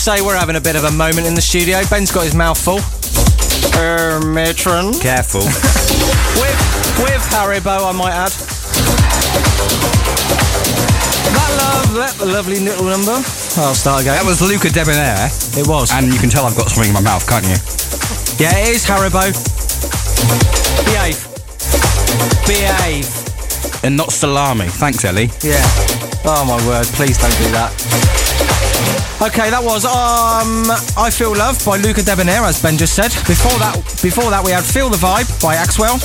say 0.02 0.20
we're 0.22 0.36
having 0.36 0.56
a 0.56 0.62
bit 0.62 0.76
of 0.76 0.84
a 0.84 0.92
moment 0.92 1.28
in 1.28 1.36
the 1.36 1.42
studio. 1.42 1.78
Ben's 1.88 2.12
got 2.12 2.24
his 2.24 2.34
mouth 2.34 2.58
full. 2.58 2.82
Er, 3.78 4.20
matron. 4.26 4.94
Careful. 4.98 5.42
With, 6.42 6.58
with 7.04 7.22
Haribo, 7.30 7.86
I 7.86 7.92
might 7.92 8.14
add. 8.14 8.32
That 11.38 11.52
love, 11.62 11.94
that 11.94 12.26
lovely 12.26 12.60
little 12.62 12.86
number. 12.86 13.12
I'll 13.62 13.76
start 13.76 14.02
again. 14.02 14.16
that 14.16 14.26
was 14.26 14.42
Luca 14.42 14.70
Debonaire, 14.70 15.28
It 15.60 15.68
was. 15.68 15.92
and 15.92 16.08
you 16.08 16.18
can 16.18 16.30
tell 16.30 16.46
I've 16.46 16.56
got 16.58 16.70
something 16.70 16.90
in 16.90 16.94
my 16.96 17.02
mouth, 17.02 17.28
can't 17.28 17.44
you? 17.46 17.60
Yeah, 18.42 18.58
it 18.58 18.74
is 18.74 18.86
Haribo. 18.88 19.30
Behave. 20.88 21.20
Behave. 22.48 23.84
And 23.84 23.98
not 23.98 24.12
salami. 24.12 24.66
Thanks, 24.68 25.04
Ellie. 25.06 25.30
Yeah. 25.44 25.62
Oh 26.26 26.46
my 26.48 26.58
word, 26.66 26.88
please 26.88 27.18
don't 27.20 27.36
do 27.38 27.52
that. 27.52 28.21
Okay, 29.22 29.52
that 29.52 29.62
was 29.62 29.86
um 29.86 30.66
I 30.98 31.12
Feel 31.12 31.38
Love 31.38 31.64
by 31.64 31.78
Luca 31.78 32.02
Debonaire, 32.02 32.42
as 32.42 32.60
Ben 32.60 32.76
just 32.76 32.96
said. 32.96 33.14
Before 33.30 33.54
that 33.62 33.78
before 34.02 34.32
that 34.32 34.42
we 34.44 34.50
had 34.50 34.64
Feel 34.64 34.90
the 34.90 34.98
Vibe 34.98 35.30
by 35.44 35.54
Axwell. 35.54 36.02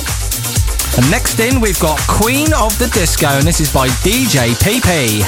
And 1.01 1.09
next 1.09 1.39
in 1.39 1.59
we've 1.59 1.79
got 1.79 1.97
Queen 2.05 2.53
of 2.53 2.77
the 2.77 2.85
Disco, 2.93 3.25
and 3.25 3.47
this 3.47 3.59
is 3.59 3.73
by 3.73 3.87
DJ 4.05 4.53
PP. 4.61 5.25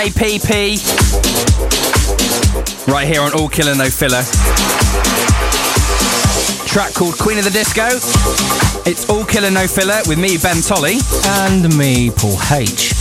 That's 0.00 0.14
DJ 0.14 0.40
PP. 0.40 0.78
right 2.88 3.06
here 3.06 3.20
on 3.20 3.34
All 3.34 3.48
Killer 3.48 3.74
No 3.74 3.90
Filler. 3.90 4.22
Track 6.66 6.94
called 6.94 7.18
Queen 7.18 7.36
of 7.38 7.44
the 7.44 7.50
Disco. 7.50 7.86
It's 8.88 9.10
All 9.10 9.24
Killer 9.26 9.50
No 9.50 9.66
Filler 9.66 10.00
with 10.06 10.18
me, 10.18 10.38
Ben 10.38 10.62
Tolley. 10.62 11.00
And 11.26 11.76
me, 11.76 12.10
Paul 12.10 12.38
H. 12.50 12.94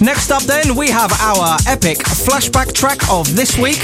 Next 0.00 0.30
up, 0.30 0.42
then, 0.44 0.74
we 0.74 0.88
have 0.88 1.12
our 1.20 1.58
epic 1.66 1.98
flashback 1.98 2.72
track 2.72 2.98
of 3.10 3.36
this 3.36 3.58
week. 3.58 3.82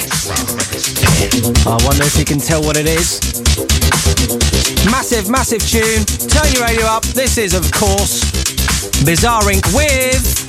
I 1.67 1.77
wonder 1.85 2.05
if 2.05 2.17
you 2.19 2.25
can 2.25 2.39
tell 2.39 2.63
what 2.63 2.79
it 2.79 2.87
is. 2.87 3.21
Massive, 4.87 5.29
massive 5.29 5.61
tune. 5.69 6.05
Turn 6.29 6.51
your 6.53 6.65
radio 6.65 6.87
up. 6.87 7.03
This 7.05 7.37
is, 7.37 7.53
of 7.53 7.71
course, 7.73 8.28
Bizarre 9.05 9.43
Inc. 9.43 9.75
with. 9.75 10.47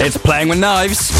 It's 0.00 0.16
Playing 0.16 0.48
with 0.48 0.58
Knives. 0.58 1.10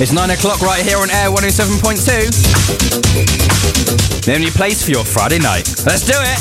It's 0.00 0.12
9 0.12 0.30
o'clock 0.30 0.60
right 0.60 0.84
here 0.84 0.98
on 0.98 1.10
Air 1.10 1.30
107.2. 1.30 4.24
The 4.24 4.34
only 4.34 4.50
place 4.50 4.84
for 4.84 4.90
your 4.90 5.04
Friday 5.04 5.38
night. 5.38 5.68
Let's 5.84 6.04
do 6.04 6.14
it! 6.16 6.38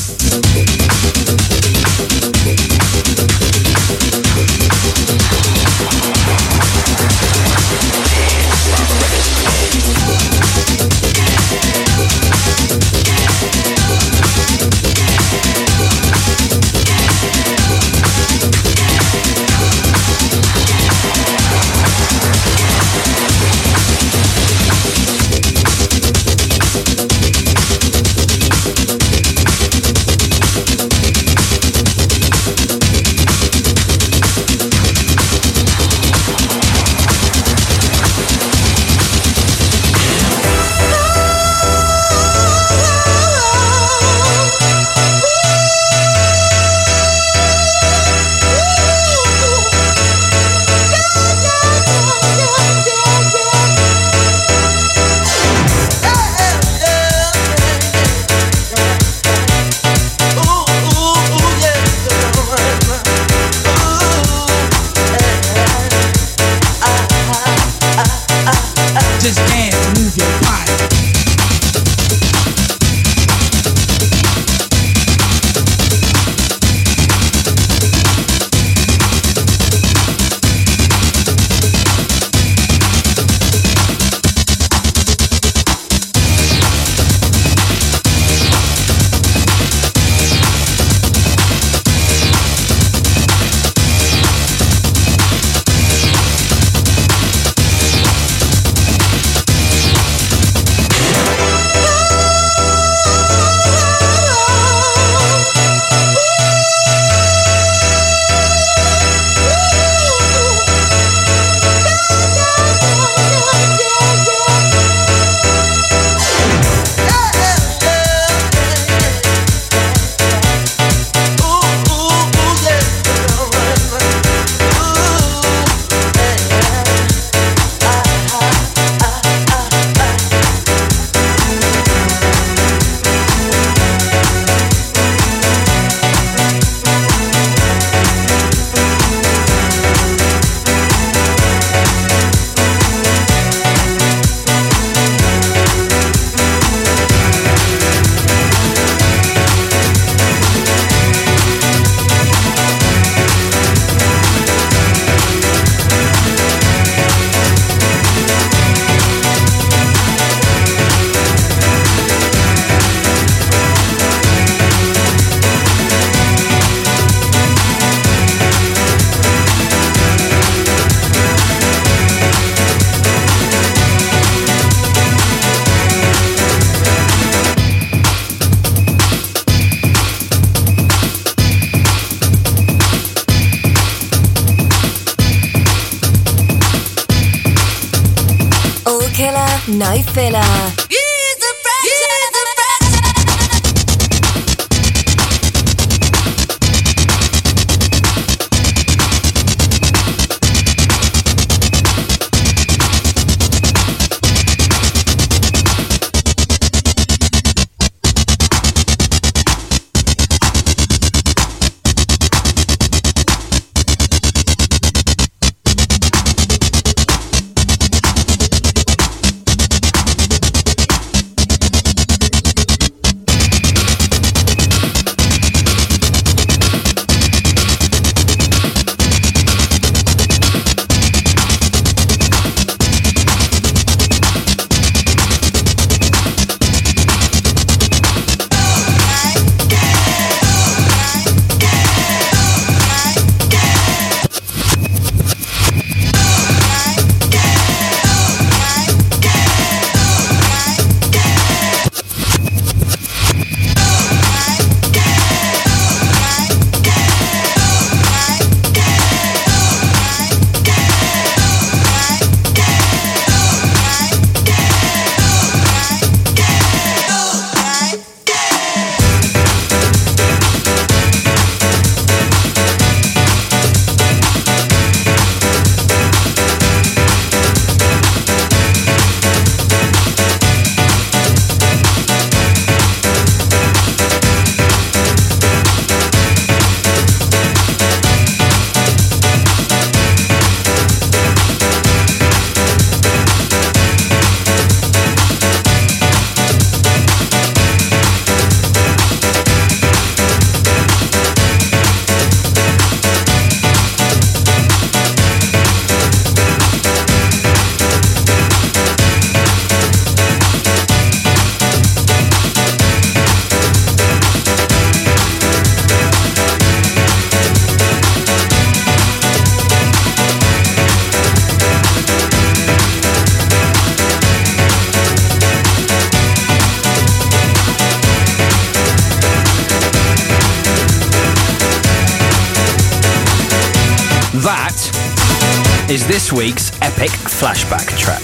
Flashback 337.41 337.89
track. 337.97 338.21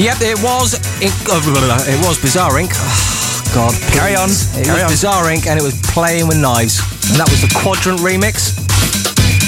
Yep, 0.00 0.16
it 0.24 0.40
was. 0.40 0.80
It, 1.04 1.12
it 1.12 2.00
was 2.00 2.16
Bizarre 2.16 2.56
Inc. 2.56 2.72
Oh, 2.72 3.52
God, 3.52 3.74
Carry 3.92 4.16
on, 4.16 4.30
It 4.56 4.64
carry 4.64 4.80
was 4.80 4.88
on. 4.88 4.88
Bizarre 4.88 5.24
Inc. 5.28 5.46
and 5.46 5.60
it 5.60 5.62
was 5.62 5.76
Playing 5.92 6.26
with 6.26 6.40
Knives, 6.40 6.80
and 7.12 7.20
that 7.20 7.28
was 7.28 7.44
the 7.44 7.52
Quadrant 7.52 8.00
remix. 8.00 8.56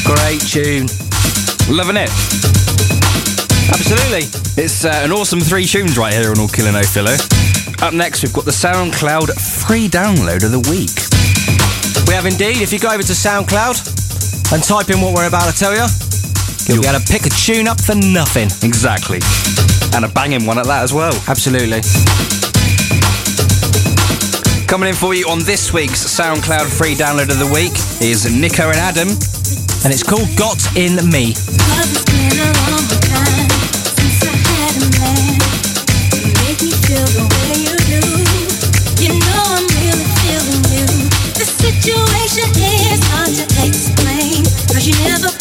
Great 0.04 0.44
tune. 0.44 0.92
Loving 1.72 1.96
it. 1.96 2.12
Absolutely. 3.72 4.28
It's 4.60 4.84
uh, 4.84 4.92
an 5.00 5.10
awesome 5.12 5.40
three 5.40 5.64
tunes 5.64 5.96
right 5.96 6.12
here 6.12 6.28
on 6.32 6.38
All 6.38 6.48
Killer 6.52 6.72
No 6.72 6.82
Filler. 6.82 7.16
Up 7.80 7.94
next, 7.94 8.22
we've 8.22 8.34
got 8.36 8.44
the 8.44 8.52
SoundCloud 8.52 9.32
free 9.40 9.88
download 9.88 10.44
of 10.44 10.52
the 10.52 10.60
week. 10.68 10.92
We 12.06 12.12
have 12.12 12.26
indeed. 12.28 12.60
If 12.60 12.74
you 12.74 12.78
go 12.78 12.92
over 12.92 13.02
to 13.02 13.14
SoundCloud 13.16 14.52
and 14.52 14.60
type 14.62 14.90
in 14.92 15.00
what 15.00 15.14
we're 15.16 15.28
about 15.32 15.48
to 15.48 15.56
tell 15.56 15.72
you, 15.72 15.88
you'll 16.68 16.82
be 16.82 16.88
able 16.88 17.00
to 17.00 17.06
pick 17.10 17.26
a 17.26 17.30
tune 17.30 17.66
up 17.66 17.80
for 17.80 17.94
nothing. 17.94 18.48
Exactly. 18.62 19.18
And 19.94 20.04
a 20.04 20.08
banging 20.08 20.46
one 20.46 20.58
at 20.58 20.66
that 20.66 20.82
as 20.82 20.92
well. 20.92 21.12
Absolutely. 21.28 21.82
Coming 24.68 24.88
in 24.90 24.94
for 24.94 25.14
you 25.14 25.28
on 25.28 25.40
this 25.44 25.72
week's 25.72 26.04
SoundCloud 26.04 26.70
free 26.70 26.94
download 26.94 27.28
of 27.28 27.38
the 27.38 27.50
week 27.50 27.74
is 28.00 28.24
Nico 28.30 28.70
and 28.70 28.78
Adam. 28.78 29.08
And 29.84 29.90
it's 29.90 30.02
called 30.02 30.28
Got 30.38 30.60
in 30.76 30.96
Me. 31.10 31.34
Cause 31.34 31.90
it's 31.90 32.06
been 32.06 32.38
a 32.38 32.50
long 32.70 32.86
time 33.10 33.48
since 33.98 34.22
I 34.22 34.32
had 34.32 34.76
a 34.78 34.88
man 34.96 35.42
to 36.14 36.28
make 36.46 36.60
me 36.62 36.72
feel 36.86 37.04
the 37.16 37.26
way 37.26 37.52
you 37.66 37.74
do. 37.90 38.00
You 39.02 39.18
know 39.18 39.42
I'm 39.58 39.66
really 39.82 40.08
feeling 40.22 40.64
you. 40.70 40.86
The 41.34 41.44
situation 41.44 42.48
is 42.54 43.02
hard 43.10 43.34
to 43.40 43.46
explain. 43.66 44.46
Cause 44.70 44.86
you 44.86 44.94
never 45.04 45.31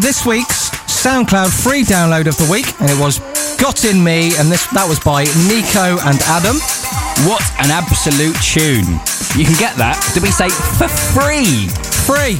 this 0.00 0.26
week's 0.26 0.70
SoundCloud 0.86 1.50
free 1.50 1.82
download 1.82 2.26
of 2.26 2.36
the 2.36 2.48
week, 2.50 2.66
and 2.80 2.90
it 2.90 2.98
was 2.98 3.20
Got 3.56 3.84
in 3.84 4.02
Me, 4.02 4.36
and 4.36 4.52
this 4.52 4.66
that 4.76 4.84
was 4.84 5.00
by 5.00 5.24
Nico 5.48 5.96
and 6.04 6.20
Adam. 6.28 6.60
What 7.24 7.40
an 7.56 7.72
absolute 7.72 8.36
tune. 8.44 9.00
You 9.32 9.48
can 9.48 9.56
get 9.56 9.76
that, 9.80 9.96
did 10.12 10.22
we 10.22 10.32
say, 10.32 10.52
for 10.76 10.88
free? 10.88 11.72
Free. 12.04 12.36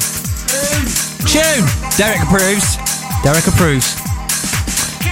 Tune. 1.25 1.65
Derek 1.97 2.21
approves. 2.21 2.77
Derek 3.25 3.49
approves. 3.49 3.97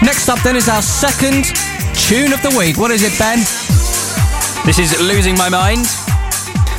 Next 0.05 0.29
up, 0.29 0.39
then, 0.45 0.55
is 0.55 0.69
our 0.69 0.81
second 0.81 1.49
tune 1.97 2.33
of 2.33 2.41
the 2.45 2.53
week. 2.57 2.77
What 2.77 2.91
is 2.91 3.01
it, 3.01 3.17
Ben? 3.17 3.39
This 4.65 4.77
is 4.77 4.93
Losing 5.01 5.37
My 5.37 5.49
Mind. 5.49 5.85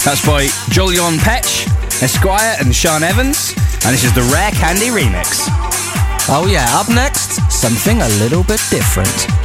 That's 0.07 0.23
by 0.23 0.47
Julian 0.71 1.19
Petch, 1.19 1.67
Esquire, 2.03 2.57
and 2.61 2.75
Sean 2.75 3.03
Evans. 3.03 3.55
And 3.85 3.95
this 3.95 4.05
is 4.05 4.15
the 4.15 4.23
Rare 4.33 4.51
Candy 4.53 4.89
remix. 4.89 5.47
Oh, 6.29 6.49
yeah, 6.51 6.67
up 6.73 6.89
next, 6.89 7.41
something 7.51 8.03
a 8.03 8.09
little 8.21 8.43
bit 8.43 8.61
different. 8.71 9.36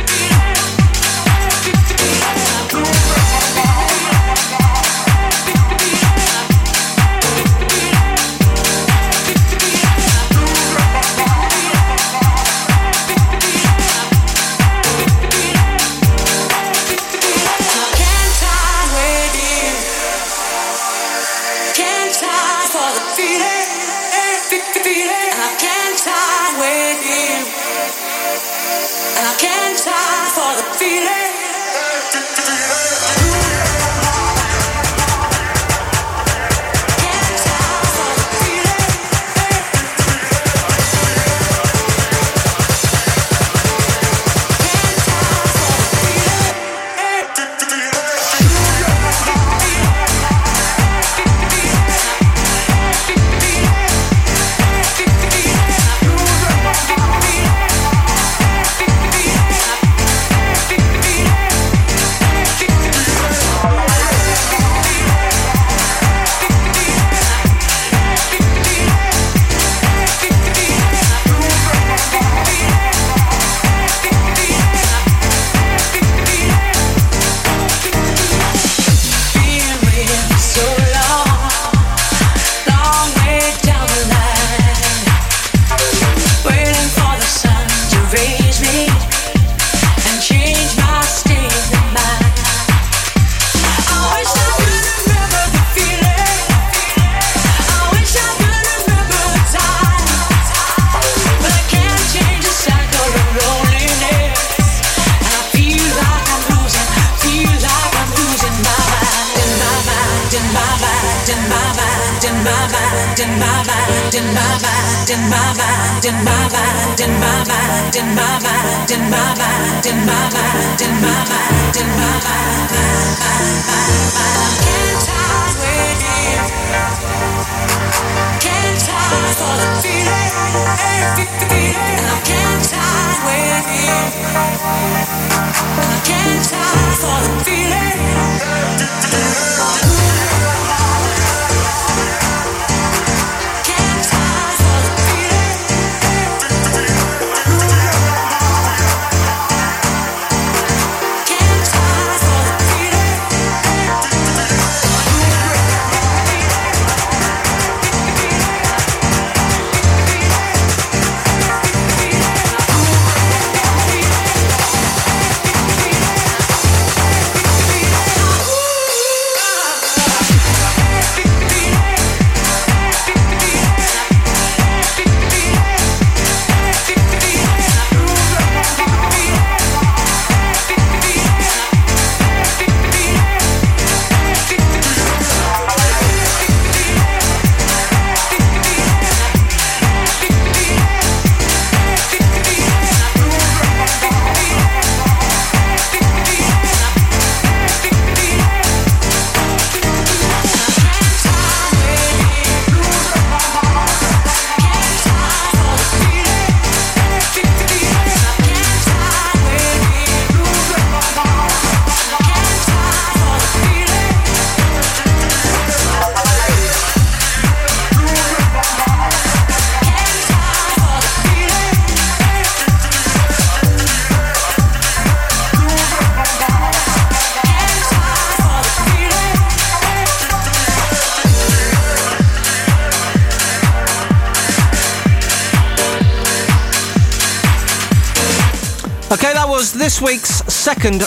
This 239.91 240.01
week's 240.01 240.37
second 240.47 241.01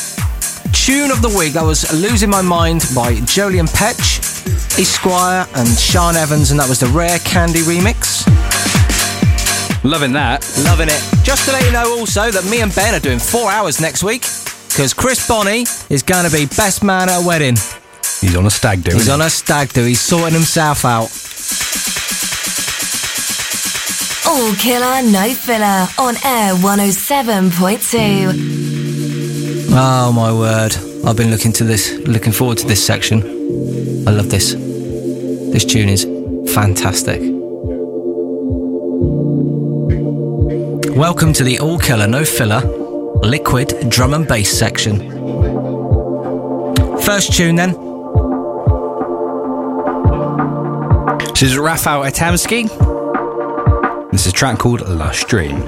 tune 0.74 1.10
of 1.10 1.22
the 1.22 1.34
week. 1.38 1.54
That 1.54 1.64
was 1.64 1.90
Losing 2.02 2.28
My 2.28 2.42
Mind 2.42 2.84
by 2.94 3.14
Julian 3.20 3.64
Petch, 3.64 4.20
Esquire, 4.78 5.46
and 5.56 5.66
Sean 5.66 6.16
Evans, 6.16 6.50
and 6.50 6.60
that 6.60 6.68
was 6.68 6.80
the 6.80 6.88
Rare 6.88 7.18
Candy 7.20 7.60
remix. 7.60 8.26
Loving 9.84 10.12
that. 10.12 10.44
Loving 10.64 10.88
it. 10.88 11.00
Just 11.24 11.46
to 11.46 11.52
let 11.52 11.64
you 11.64 11.72
know 11.72 11.96
also 11.98 12.30
that 12.30 12.44
me 12.44 12.60
and 12.60 12.74
Ben 12.74 12.94
are 12.94 13.00
doing 13.00 13.18
four 13.18 13.50
hours 13.50 13.80
next 13.80 14.04
week 14.04 14.26
because 14.68 14.92
Chris 14.92 15.26
Bonney 15.26 15.64
is 15.88 16.02
going 16.02 16.28
to 16.28 16.30
be 16.30 16.44
best 16.44 16.84
man 16.84 17.08
at 17.08 17.24
a 17.24 17.26
wedding. 17.26 17.56
He's 18.20 18.36
on 18.36 18.44
a 18.44 18.50
stag 18.50 18.84
do. 18.84 18.92
He's 18.92 19.08
isn't 19.08 19.14
on 19.14 19.22
a 19.22 19.30
stag 19.30 19.72
do. 19.72 19.86
He's 19.86 20.00
sorting 20.00 20.34
himself 20.34 20.84
out. 20.84 21.08
All 24.28 24.52
killer, 24.56 25.00
no 25.10 25.32
filler 25.32 25.88
on 25.96 26.16
air 26.22 26.52
107.2. 26.60 28.63
Oh 29.76 30.12
my 30.12 30.32
word! 30.32 30.72
I've 31.04 31.16
been 31.16 31.32
looking 31.32 31.52
to 31.54 31.64
this, 31.64 31.98
looking 32.06 32.32
forward 32.32 32.58
to 32.58 32.66
this 32.66 32.86
section. 32.86 33.22
I 34.06 34.12
love 34.12 34.30
this. 34.30 34.52
This 34.54 35.64
tune 35.64 35.88
is 35.88 36.04
fantastic. 36.54 37.20
Welcome 40.96 41.32
to 41.32 41.42
the 41.42 41.58
all 41.60 41.80
killer, 41.80 42.06
no 42.06 42.24
filler, 42.24 42.60
liquid 43.22 43.90
drum 43.90 44.14
and 44.14 44.28
bass 44.28 44.56
section. 44.56 45.10
First 47.00 47.32
tune 47.32 47.56
then. 47.56 47.72
This 51.32 51.42
is 51.42 51.56
Rafał 51.56 52.08
Atamski. 52.08 52.68
This 54.12 54.26
is 54.26 54.32
a 54.32 54.36
track 54.36 54.60
called 54.60 54.88
Lush 54.88 55.24
Dream. 55.24 55.64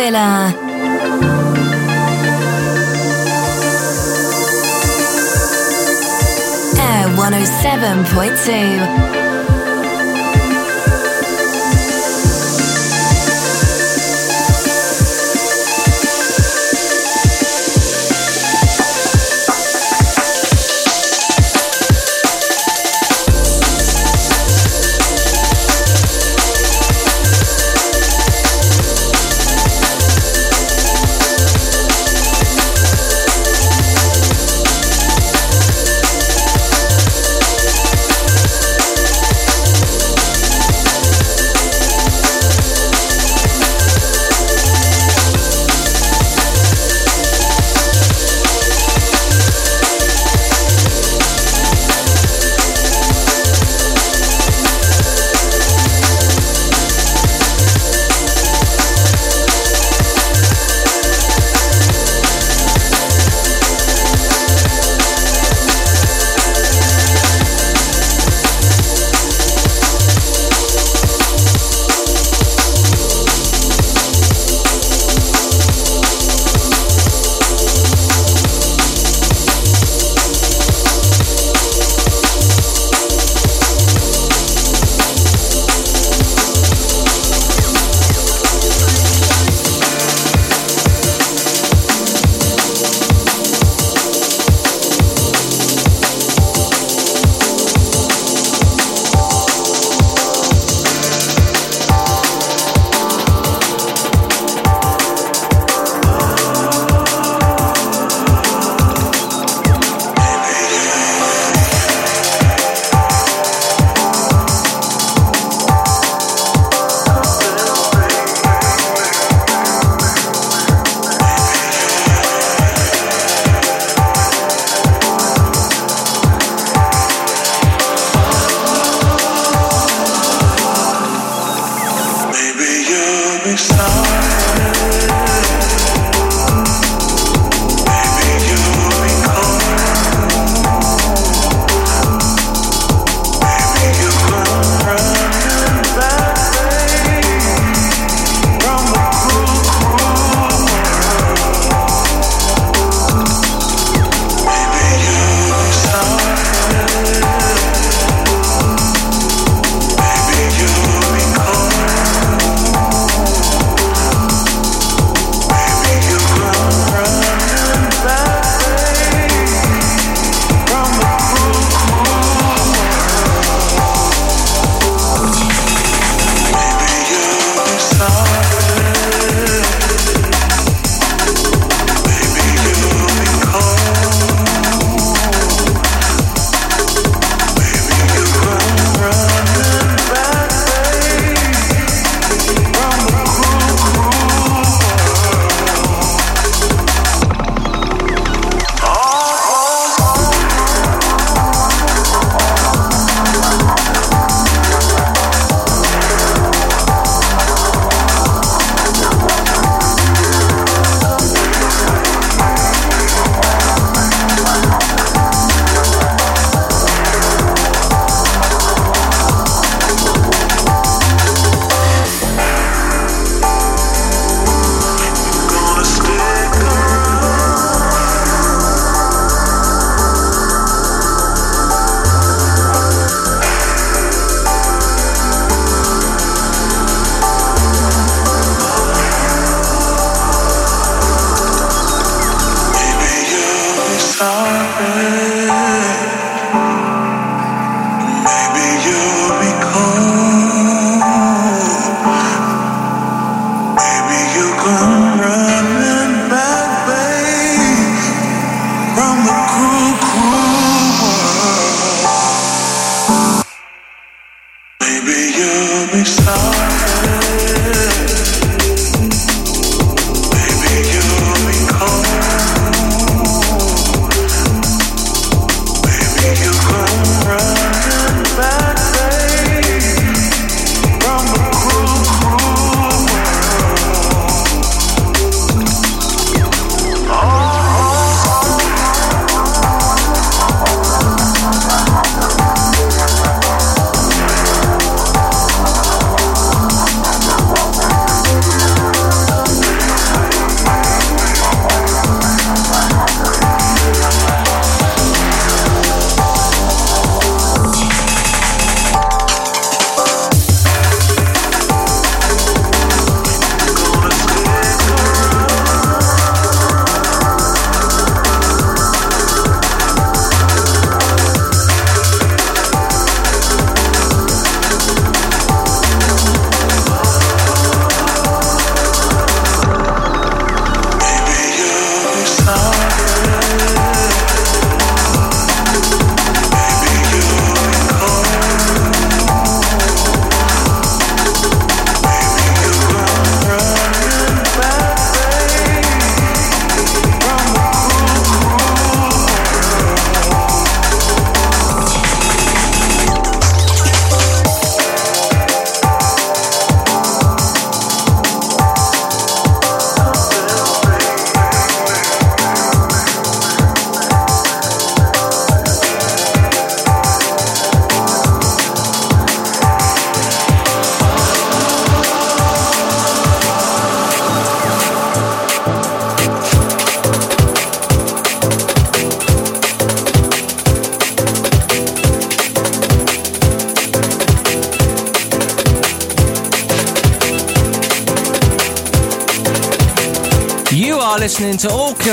Filler. 0.00 0.54
Air 6.78 7.06
107.2. 7.16 9.09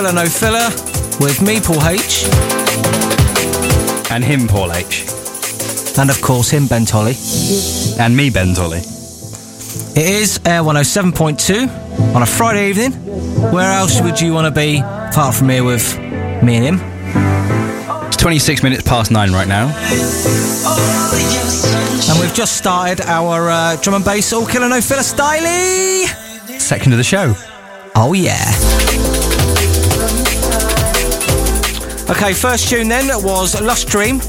Killer 0.08 0.24
No 0.24 0.30
Filler 0.30 0.70
with 1.20 1.42
me, 1.42 1.60
Paul 1.60 1.86
H. 1.86 2.24
And 4.10 4.24
him, 4.24 4.48
Paul 4.48 4.72
H. 4.72 5.06
And 5.98 6.10
of 6.10 6.22
course, 6.22 6.50
him, 6.50 6.66
Ben 6.68 6.86
Tolley. 6.86 7.16
And 8.00 8.16
me, 8.16 8.30
Ben 8.30 8.54
Tolley. 8.54 8.78
It 8.78 9.98
is 9.98 10.40
Air 10.46 10.62
107.2 10.62 12.16
on 12.16 12.22
a 12.22 12.26
Friday 12.26 12.70
evening. 12.70 12.94
Where 13.52 13.70
else 13.70 14.02
would 14.02 14.22
you 14.22 14.32
want 14.32 14.46
to 14.46 14.58
be 14.58 14.78
apart 14.78 15.36
from 15.36 15.50
here 15.50 15.66
with 15.66 15.98
me 16.42 16.56
and 16.56 16.80
him? 16.80 16.80
It's 18.08 18.16
26 18.16 18.64
minutes 18.64 18.88
past 18.88 19.12
nine 19.12 19.34
right 19.34 19.48
now. 19.48 19.68
And 22.10 22.20
we've 22.22 22.34
just 22.34 22.56
started 22.56 23.02
our 23.02 23.50
uh, 23.50 23.76
drum 23.82 23.96
and 23.96 24.06
bass 24.06 24.32
All 24.32 24.46
Killer 24.46 24.70
No 24.70 24.80
Filler 24.80 25.02
Styly. 25.02 26.06
Second 26.62 26.94
of 26.94 26.98
the 26.98 27.04
show. 27.04 27.34
Oh, 27.94 28.14
yeah. 28.14 29.07
Okay, 32.10 32.34
first 32.34 32.70
tune 32.70 32.88
then 32.88 33.08
was 33.22 33.60
Lust 33.62 33.90
Dream. 33.90 34.20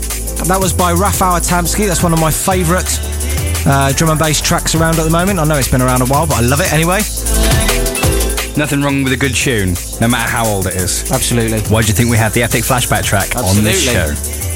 That 0.51 0.59
was 0.61 0.73
by 0.73 0.93
Rafael 0.93 1.39
Tamsky. 1.41 1.87
That's 1.87 2.03
one 2.03 2.13
of 2.13 2.21
my 2.21 2.31
favourite 2.31 2.99
uh, 3.67 3.93
drum 3.93 4.11
and 4.11 4.19
bass 4.19 4.41
tracks 4.41 4.75
around 4.75 4.99
at 4.99 5.05
the 5.05 5.11
moment. 5.11 5.39
I 5.39 5.45
know 5.45 5.57
it's 5.57 5.71
been 5.71 5.81
around 5.81 6.03
a 6.03 6.07
while, 6.07 6.27
but 6.27 6.39
I 6.39 6.41
love 6.41 6.61
it 6.61 6.73
anyway. 6.73 6.99
Nothing 8.59 8.83
wrong 8.83 9.05
with 9.05 9.13
a 9.13 9.17
good 9.17 9.33
tune, 9.33 9.77
no 10.01 10.09
matter 10.09 10.29
how 10.29 10.45
old 10.45 10.67
it 10.67 10.75
is. 10.75 11.11
Absolutely. 11.13 11.61
Why 11.71 11.83
do 11.83 11.87
you 11.87 11.95
think 11.95 12.11
we 12.11 12.17
have 12.17 12.35
the 12.35 12.43
epic 12.43 12.65
flashback 12.65 13.05
track 13.05 13.37
on 13.37 13.63
this 13.63 13.81
show? 13.81 14.11
Absolutely. 14.11 14.49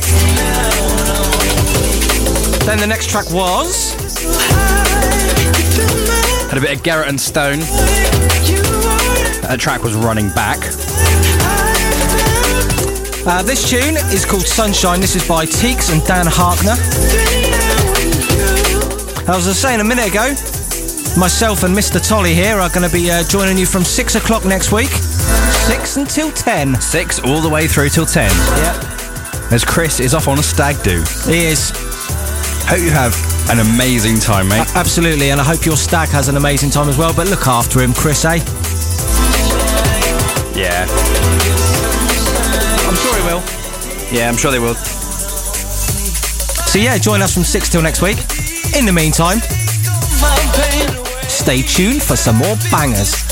Then 2.66 2.78
the 2.80 2.86
next 2.88 3.08
track 3.08 3.30
was. 3.30 3.94
Had 6.50 6.58
a 6.58 6.60
bit 6.60 6.76
of 6.76 6.82
Garrett 6.82 7.08
and 7.08 7.20
Stone. 7.20 7.60
That 9.46 9.58
track 9.60 9.84
was 9.84 9.94
running 9.94 10.28
back. 10.30 10.58
Uh, 13.24 13.40
this 13.40 13.70
tune 13.70 13.96
is 14.12 14.24
called 14.24 14.42
Sunshine. 14.42 15.00
This 15.00 15.14
is 15.14 15.26
by 15.28 15.46
Teeks 15.46 15.92
and 15.92 16.04
Dan 16.04 16.26
Harkner. 16.26 16.76
As 19.22 19.46
I 19.46 19.48
was 19.48 19.58
saying 19.58 19.80
a 19.80 19.84
minute 19.84 20.08
ago, 20.08 20.30
myself 21.16 21.62
and 21.62 21.72
Mr. 21.72 22.04
Tolley 22.04 22.34
here 22.34 22.56
are 22.56 22.68
going 22.70 22.88
to 22.88 22.92
be 22.92 23.12
uh, 23.12 23.22
joining 23.22 23.56
you 23.56 23.64
from 23.64 23.84
6 23.84 24.16
o'clock 24.16 24.44
next 24.44 24.72
week. 24.72 24.88
6 24.88 25.98
until 25.98 26.32
10. 26.32 26.80
Six 26.80 27.20
all 27.20 27.40
the 27.40 27.48
way 27.48 27.68
through 27.68 27.90
till 27.90 28.06
10. 28.06 28.28
Yep. 28.28 29.52
As 29.52 29.64
Chris 29.64 30.00
is 30.00 30.14
off 30.14 30.26
on 30.26 30.40
a 30.40 30.42
stag 30.42 30.82
do. 30.82 31.04
He 31.30 31.46
is. 31.46 31.70
Hope 32.66 32.80
you 32.80 32.90
have 32.90 33.14
an 33.50 33.60
amazing 33.60 34.18
time, 34.18 34.48
mate. 34.48 34.66
Absolutely, 34.74 35.30
and 35.30 35.40
I 35.40 35.44
hope 35.44 35.64
your 35.64 35.76
stag 35.76 36.08
has 36.08 36.28
an 36.28 36.36
amazing 36.36 36.70
time 36.70 36.88
as 36.88 36.98
well. 36.98 37.14
But 37.14 37.28
look 37.28 37.46
after 37.46 37.80
him, 37.80 37.92
Chris, 37.92 38.24
eh? 38.24 38.40
Yeah. 40.58 41.11
Yeah, 44.12 44.28
I'm 44.28 44.36
sure 44.36 44.50
they 44.50 44.58
will. 44.58 44.74
So 46.68 46.78
yeah, 46.78 46.98
join 46.98 47.22
us 47.22 47.32
from 47.32 47.44
6 47.44 47.68
till 47.70 47.80
next 47.80 48.02
week. 48.02 48.18
In 48.76 48.84
the 48.84 48.92
meantime, 48.92 49.40
stay 51.28 51.62
tuned 51.62 52.02
for 52.02 52.14
some 52.14 52.36
more 52.36 52.56
bangers. 52.70 53.24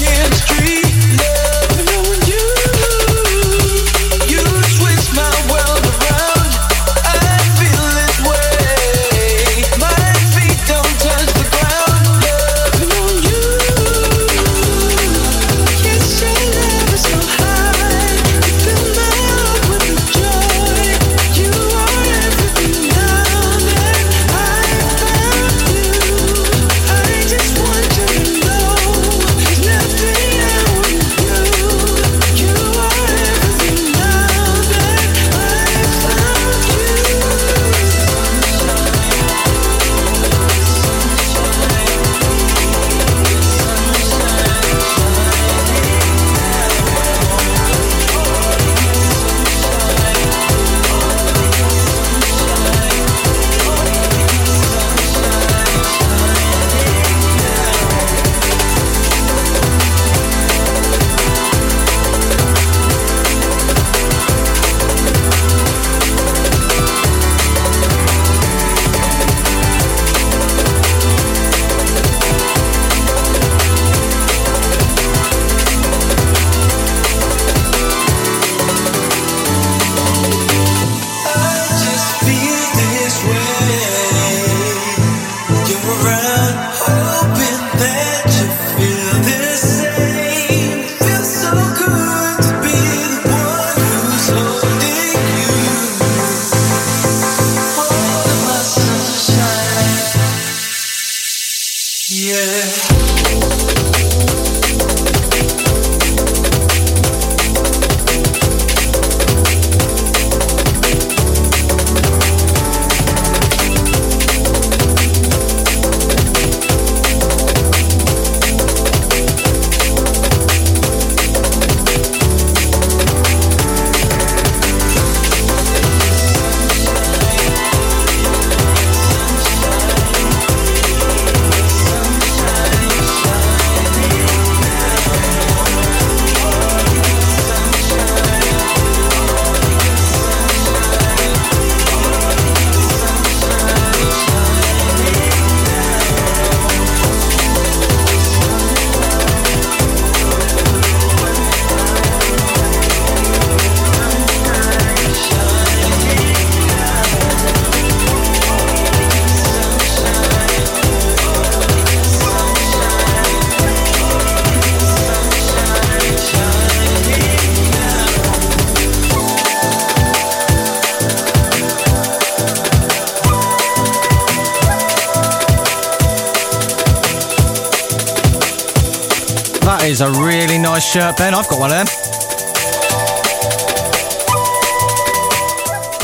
Nice 180.81 180.93
shirt, 180.93 181.03
uh, 181.03 181.17
Ben. 181.19 181.35
I've 181.35 181.49
got 181.49 181.61
one 181.61 181.73
eh? 181.73 181.83
of 181.83 181.87
them. 181.87 181.97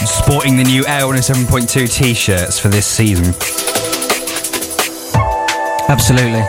Sporting 0.06 0.56
the 0.56 0.64
new 0.64 0.84
Air 0.86 1.02
107.2 1.02 1.90
t 1.90 2.12
shirts 2.12 2.58
for 2.58 2.68
this 2.68 2.86
season. 2.86 3.26
Absolutely. 5.88 6.42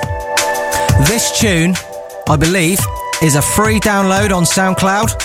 This 1.05 1.39
tune, 1.39 1.75
I 2.27 2.35
believe, 2.35 2.79
is 3.21 3.35
a 3.35 3.41
free 3.41 3.79
download 3.79 4.35
on 4.35 4.43
SoundCloud 4.43 5.15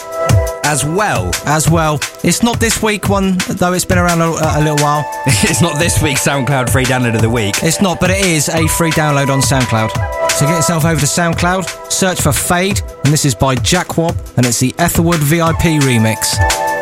As 0.64 0.84
well, 0.84 1.30
as 1.46 1.68
well. 1.68 1.98
It's 2.22 2.42
not 2.42 2.60
this 2.60 2.82
week 2.82 3.08
one, 3.08 3.36
though 3.48 3.72
it's 3.72 3.84
been 3.84 3.98
around 3.98 4.20
a, 4.20 4.28
a 4.28 4.60
little 4.60 4.78
while. 4.78 5.04
it's 5.26 5.60
not 5.60 5.78
this 5.78 6.00
week's 6.00 6.24
SoundCloud 6.24 6.70
free 6.70 6.84
download 6.84 7.16
of 7.16 7.22
the 7.22 7.30
week. 7.30 7.56
It's 7.62 7.80
not, 7.80 7.98
but 7.98 8.10
it 8.10 8.24
is 8.24 8.48
a 8.48 8.68
free 8.68 8.92
download 8.92 9.28
on 9.28 9.40
SoundCloud. 9.40 9.90
So 10.32 10.46
get 10.46 10.56
yourself 10.56 10.84
over 10.84 11.00
to 11.00 11.06
SoundCloud, 11.06 11.90
search 11.90 12.20
for 12.20 12.32
Fade, 12.32 12.80
and 13.04 13.12
this 13.12 13.24
is 13.24 13.34
by 13.34 13.54
Jack 13.54 13.96
Wob, 13.98 14.16
and 14.36 14.46
it's 14.46 14.60
the 14.60 14.74
Etherwood 14.78 15.20
VIP 15.20 15.80
remix. 15.82 16.34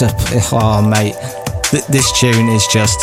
Oh, 0.52 0.80
mate. 0.88 1.14
Th- 1.70 1.84
this 1.86 2.18
tune 2.18 2.48
is 2.48 2.66
just. 2.68 2.98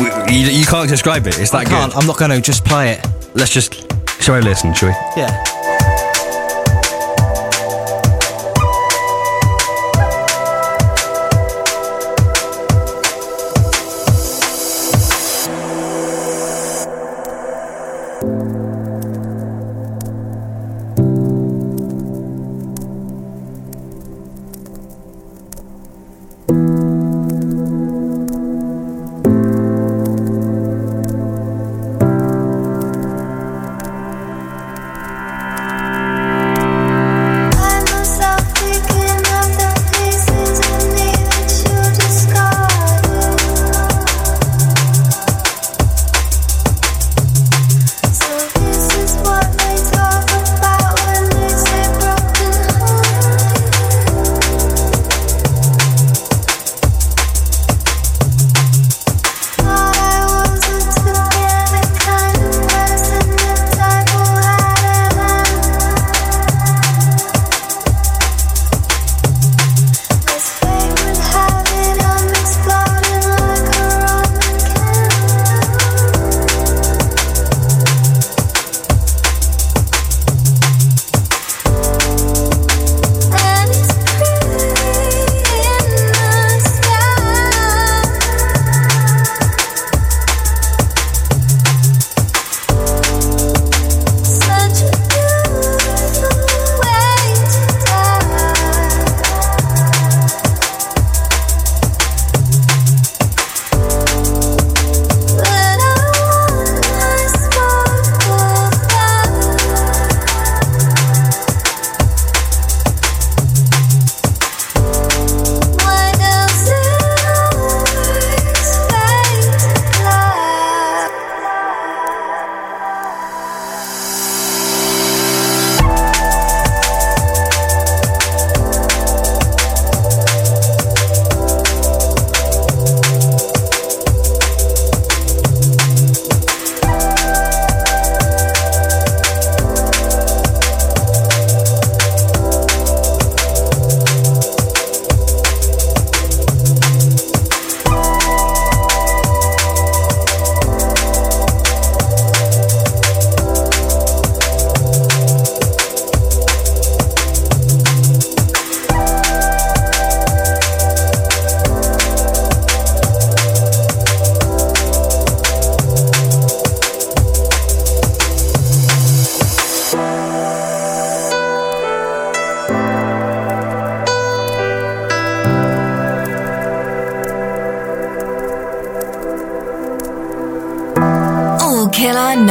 We- 0.00 0.10
You, 0.34 0.48
you 0.50 0.66
can't 0.66 0.88
describe 0.88 1.26
it. 1.28 1.38
It's 1.38 1.50
that 1.52 1.58
I 1.58 1.64
can't, 1.64 1.92
good. 1.92 2.00
I'm 2.00 2.06
not 2.08 2.18
going 2.18 2.30
to 2.32 2.40
just 2.40 2.64
play 2.64 2.92
it. 2.92 3.06
Let's 3.34 3.52
just. 3.52 3.74
Shall 4.20 4.34
I 4.34 4.40
listen? 4.40 4.74
Shall 4.74 4.88
we? 4.88 4.94
Yeah. 5.20 5.44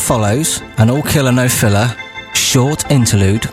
Follows 0.07 0.61
an 0.77 0.89
all 0.89 1.01
killer 1.01 1.33
no 1.33 1.49
filler 1.49 1.93
short 2.33 2.89
interlude. 2.89 3.43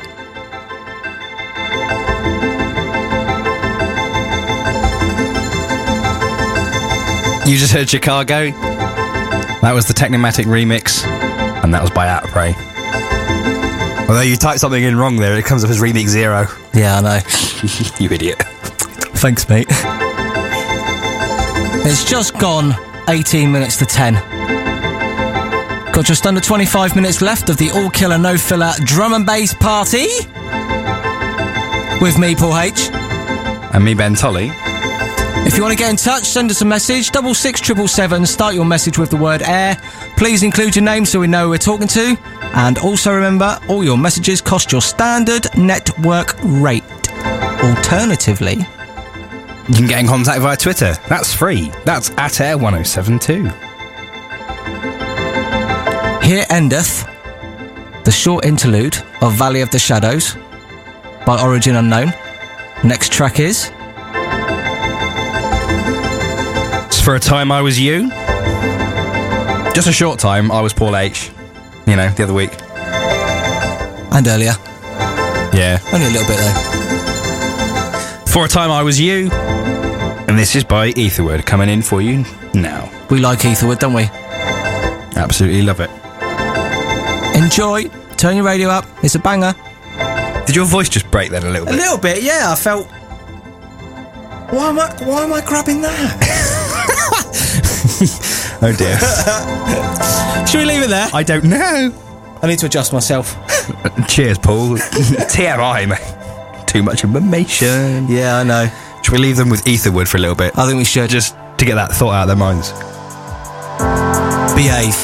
You 7.45 7.59
just 7.59 7.73
heard 7.73 7.91
Chicago. 7.91 8.53
That 9.63 9.73
was 9.75 9.89
the 9.89 9.95
Technomatic 9.95 10.45
remix, 10.45 11.05
and 11.65 11.75
that 11.75 11.83
was 11.83 11.91
by 11.91 12.07
Out 12.07 12.23
of 12.23 12.31
Prey. 12.31 12.55
Although 14.09 14.21
you 14.21 14.37
typed 14.37 14.61
something 14.61 14.85
in 14.85 14.97
wrong 14.97 15.17
there, 15.17 15.37
it 15.37 15.45
comes 15.45 15.65
up 15.65 15.71
as 15.71 15.81
remix 15.81 16.07
zero. 16.07 16.47
Yeah, 16.73 16.99
I 16.99 17.01
know. 17.01 17.19
you 17.99 18.09
idiot. 18.15 18.39
Thanks, 19.19 19.49
mate. 19.49 19.67
It's 21.85 22.09
just 22.09 22.39
gone 22.39 22.77
18 23.09 23.51
minutes 23.51 23.77
to 23.79 23.87
10. 23.87 24.34
Got 25.95 26.07
just 26.07 26.27
under 26.27 26.41
25 26.41 26.97
minutes 26.97 27.23
left 27.23 27.49
of 27.51 27.57
the 27.57 27.71
all 27.71 27.89
killer 27.89 28.19
no 28.19 28.37
filler 28.37 28.73
drum 28.85 29.15
and 29.15 29.25
bass 29.25 29.55
party. 29.55 30.07
With 32.03 32.19
me, 32.19 32.35
Paul 32.35 32.59
H. 32.59 32.91
And 33.73 33.85
me, 33.85 33.95
Ben 33.95 34.15
Tolley. 34.17 34.51
If 35.47 35.57
you 35.57 35.63
want 35.63 35.73
to 35.73 35.79
get 35.79 35.91
in 35.91 35.97
touch, 35.97 36.25
send 36.25 36.51
us 36.51 36.63
a 36.63 36.65
message, 36.65 37.11
double 37.13 37.33
six 37.33 37.61
triple 37.61 37.87
seven. 37.87 38.27
Start 38.27 38.55
your 38.55 38.65
message 38.65 38.99
with 38.99 39.11
the 39.11 39.17
word 39.17 39.43
air. 39.43 39.77
Please 40.17 40.43
include 40.43 40.75
your 40.75 40.85
name 40.85 41.05
so 41.05 41.21
we 41.21 41.29
know 41.29 41.45
who 41.45 41.51
we're 41.51 41.59
talking 41.59 41.87
to. 41.89 42.19
And 42.55 42.79
also 42.79 43.15
remember, 43.15 43.59
all 43.69 43.85
your 43.85 43.99
messages 43.99 44.41
cost 44.41 44.73
your 44.73 44.83
standard 44.83 45.47
network 45.57 46.35
rate. 46.43 46.83
Alternatively, 47.63 48.57
You 49.69 49.75
can 49.75 49.87
get 49.87 50.01
in 50.01 50.09
contact 50.09 50.41
via 50.41 50.57
Twitter. 50.57 50.95
That's 51.09 51.33
free. 51.33 51.71
That's 51.85 52.11
at 52.11 52.33
air1072. 52.33 53.74
Here 56.25 56.45
endeth 56.51 57.07
the 58.05 58.11
short 58.11 58.45
interlude 58.45 58.97
of 59.21 59.35
Valley 59.35 59.61
of 59.61 59.71
the 59.71 59.79
Shadows 59.79 60.37
by 61.27 61.41
Origin 61.43 61.77
Unknown. 61.77 62.13
Next 62.83 63.13
track 63.13 63.39
is 63.41 63.71
It's 66.87 67.01
for 67.01 67.15
a 67.15 67.21
time 67.21 67.51
I 67.53 67.61
was 67.63 67.79
you. 67.79 68.09
Just 69.75 69.89
a 69.89 69.93
short 69.93 70.19
time, 70.19 70.51
I 70.53 70.61
was 70.61 70.73
Paul 70.73 70.97
H. 70.97 71.31
You 71.87 71.97
know, 71.97 72.09
the 72.11 72.25
other 72.25 72.35
week. 72.35 72.53
and 74.17 74.27
earlier, 74.29 74.55
Yeah. 75.53 75.79
only 75.93 76.07
a 76.07 76.11
little 76.11 76.29
bit 76.29 76.39
though. 76.39 76.55
For 78.27 78.45
a 78.45 78.49
time 78.49 78.71
I 78.71 78.83
was 78.83 79.01
you. 79.01 79.29
And 80.29 80.39
this 80.39 80.55
is 80.57 80.63
by 80.65 80.89
Etherwood 80.97 81.45
coming 81.47 81.69
in 81.69 81.83
for 81.83 82.01
you 82.01 82.25
now. 82.55 82.89
We 83.11 83.19
like 83.19 83.45
Etherwood, 83.45 83.79
don't 83.81 83.93
we? 83.93 84.09
Absolutely 85.17 85.63
love 85.63 85.81
it. 85.81 85.91
Enjoy. 87.35 87.85
Turn 88.17 88.37
your 88.37 88.45
radio 88.45 88.69
up. 88.69 88.87
It's 89.03 89.15
a 89.15 89.19
banger. 89.19 89.55
Did 90.47 90.55
your 90.57 90.67
voice 90.67 90.89
just 90.89 91.11
break 91.11 91.31
then 91.31 91.43
a 91.45 91.51
little 91.51 91.67
bit? 91.67 91.75
A 91.75 91.77
little 91.79 91.99
bit, 91.99 92.23
yeah. 92.23 92.53
I 92.53 92.55
felt. 92.57 92.87
Why 94.53 94.69
am 94.69 94.79
I? 94.79 94.95
Why 95.05 95.25
am 95.25 95.33
I 95.33 95.41
grabbing 95.45 95.81
that? 95.83 96.41
Oh 98.63 98.73
dear. 98.73 98.97
Should 100.47 100.61
we 100.61 100.65
leave 100.65 100.83
it 100.83 100.89
there? 100.89 101.09
I 101.13 101.23
don't 101.23 101.45
know. 101.45 101.93
I 102.43 102.47
need 102.47 102.59
to 102.61 102.67
adjust 102.67 102.93
myself. 102.95 103.37
Cheers, 104.09 104.39
Paul. 104.39 104.77
TMI, 104.79 105.87
mate. 105.89 106.67
Too 106.67 106.83
much 106.83 107.05
information. 107.05 108.09
Yeah, 108.09 108.37
I 108.39 108.43
know. 108.43 108.71
Should 109.03 109.13
we 109.13 109.19
leave 109.19 109.37
them 109.37 109.51
with 109.51 109.67
Etherwood 109.67 110.09
for 110.09 110.17
a 110.17 110.21
little 110.21 110.37
bit? 110.37 110.57
I 110.57 110.67
think 110.67 110.79
we 110.79 110.85
should 110.85 111.11
Just 111.11 111.37
to 111.59 111.65
get 111.67 111.75
that 111.75 111.93
thought 111.93 112.13
out 112.15 112.23
of 112.23 112.29
their 112.29 112.37
minds. 112.37 112.71
behave. 114.55 114.95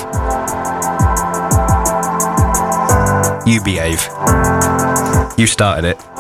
You 3.47 3.61
behave. 3.63 4.01
You 5.39 5.47
started 5.47 5.85
it. 5.85 6.20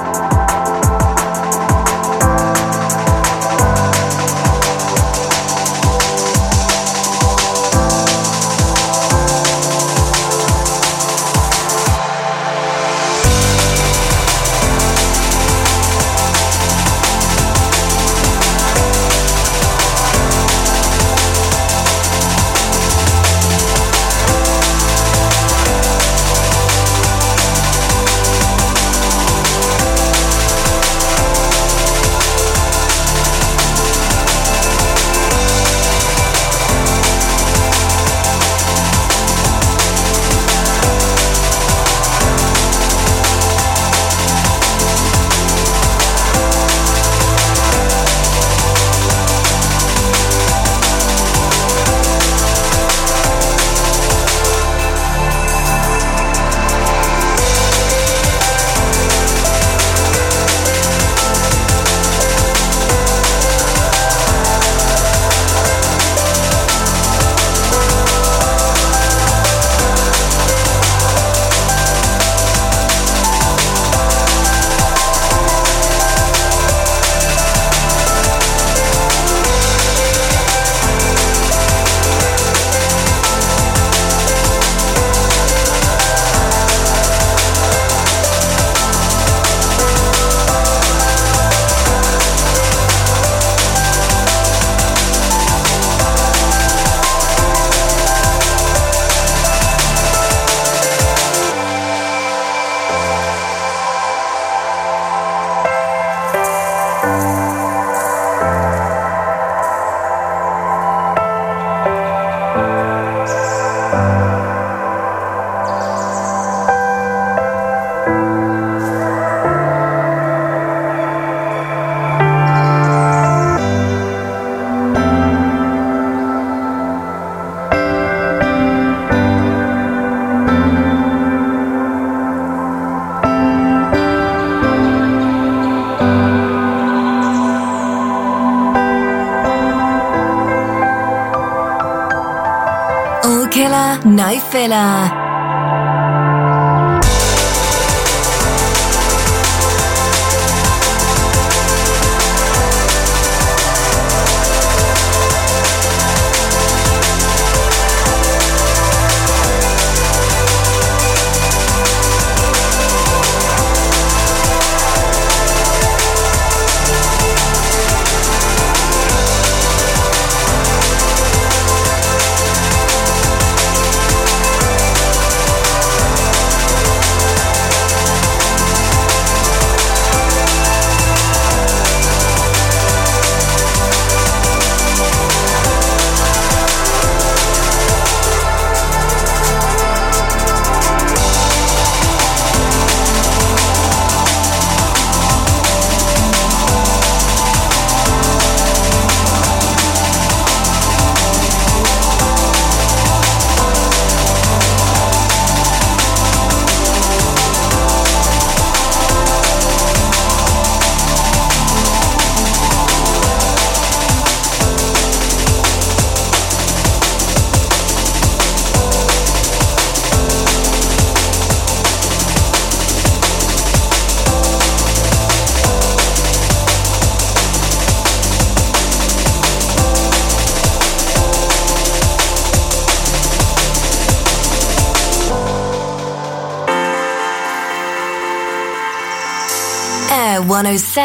Killer, 144.51 144.68
no 144.68 145.20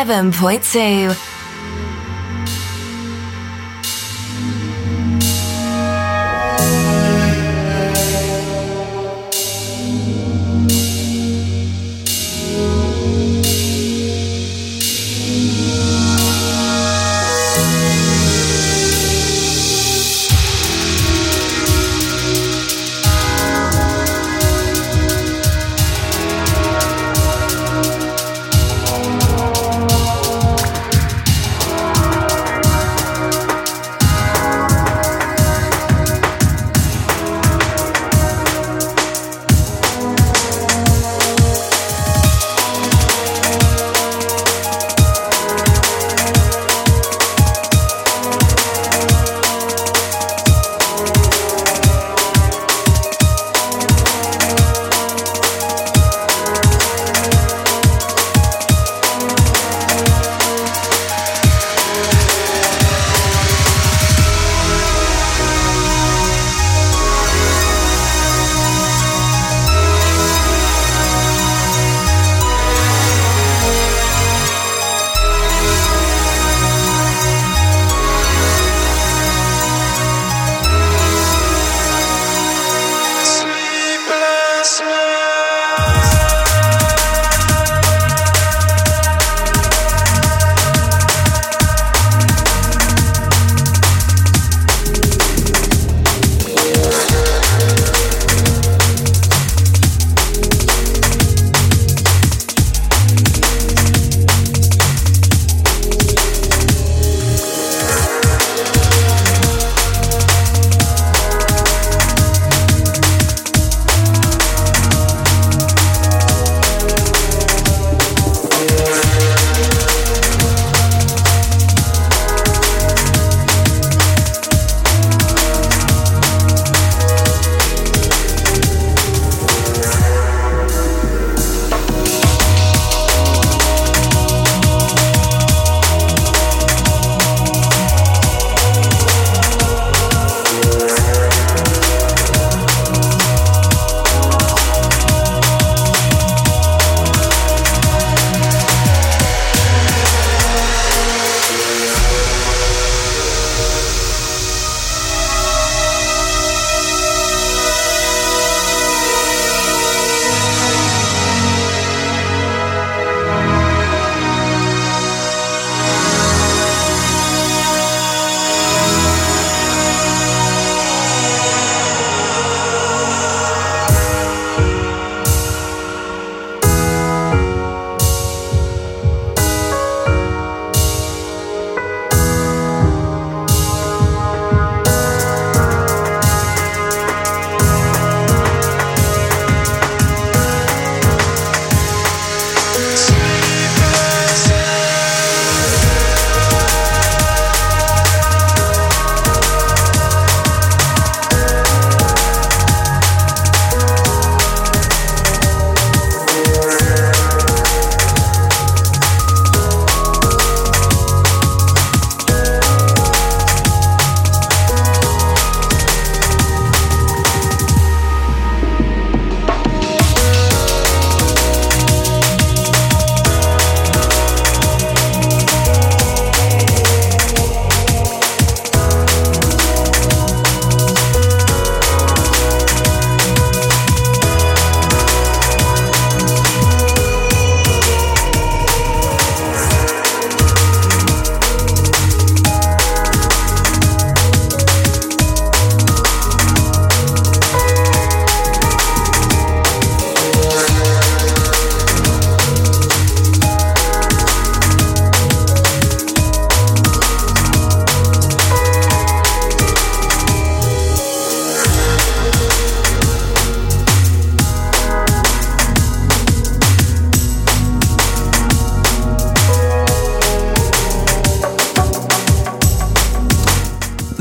107.2. 0.03 1.35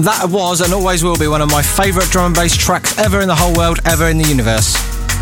that 0.04 0.26
was 0.28 0.60
and 0.60 0.72
always 0.72 1.02
will 1.04 1.16
be 1.16 1.28
one 1.28 1.40
of 1.40 1.50
my 1.50 1.62
favourite 1.62 2.08
drum 2.10 2.26
and 2.26 2.34
bass 2.34 2.56
tracks 2.56 2.98
ever 2.98 3.20
in 3.20 3.28
the 3.28 3.34
whole 3.34 3.54
world, 3.54 3.78
ever 3.84 4.08
in 4.08 4.18
the 4.18 4.28
universe. 4.28 4.74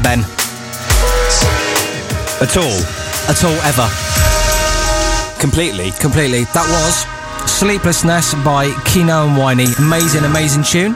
Ben. 0.02 0.20
At 2.40 2.56
all. 2.56 2.78
At 3.30 3.44
all, 3.44 3.58
ever. 3.62 3.88
Completely. 5.40 5.90
Completely. 6.00 6.44
That 6.54 6.66
was 6.68 7.06
Sleeplessness 7.50 8.34
by 8.44 8.70
Kino 8.84 9.26
and 9.26 9.36
Winey. 9.36 9.66
Amazing, 9.78 10.24
amazing 10.24 10.62
tune. 10.62 10.94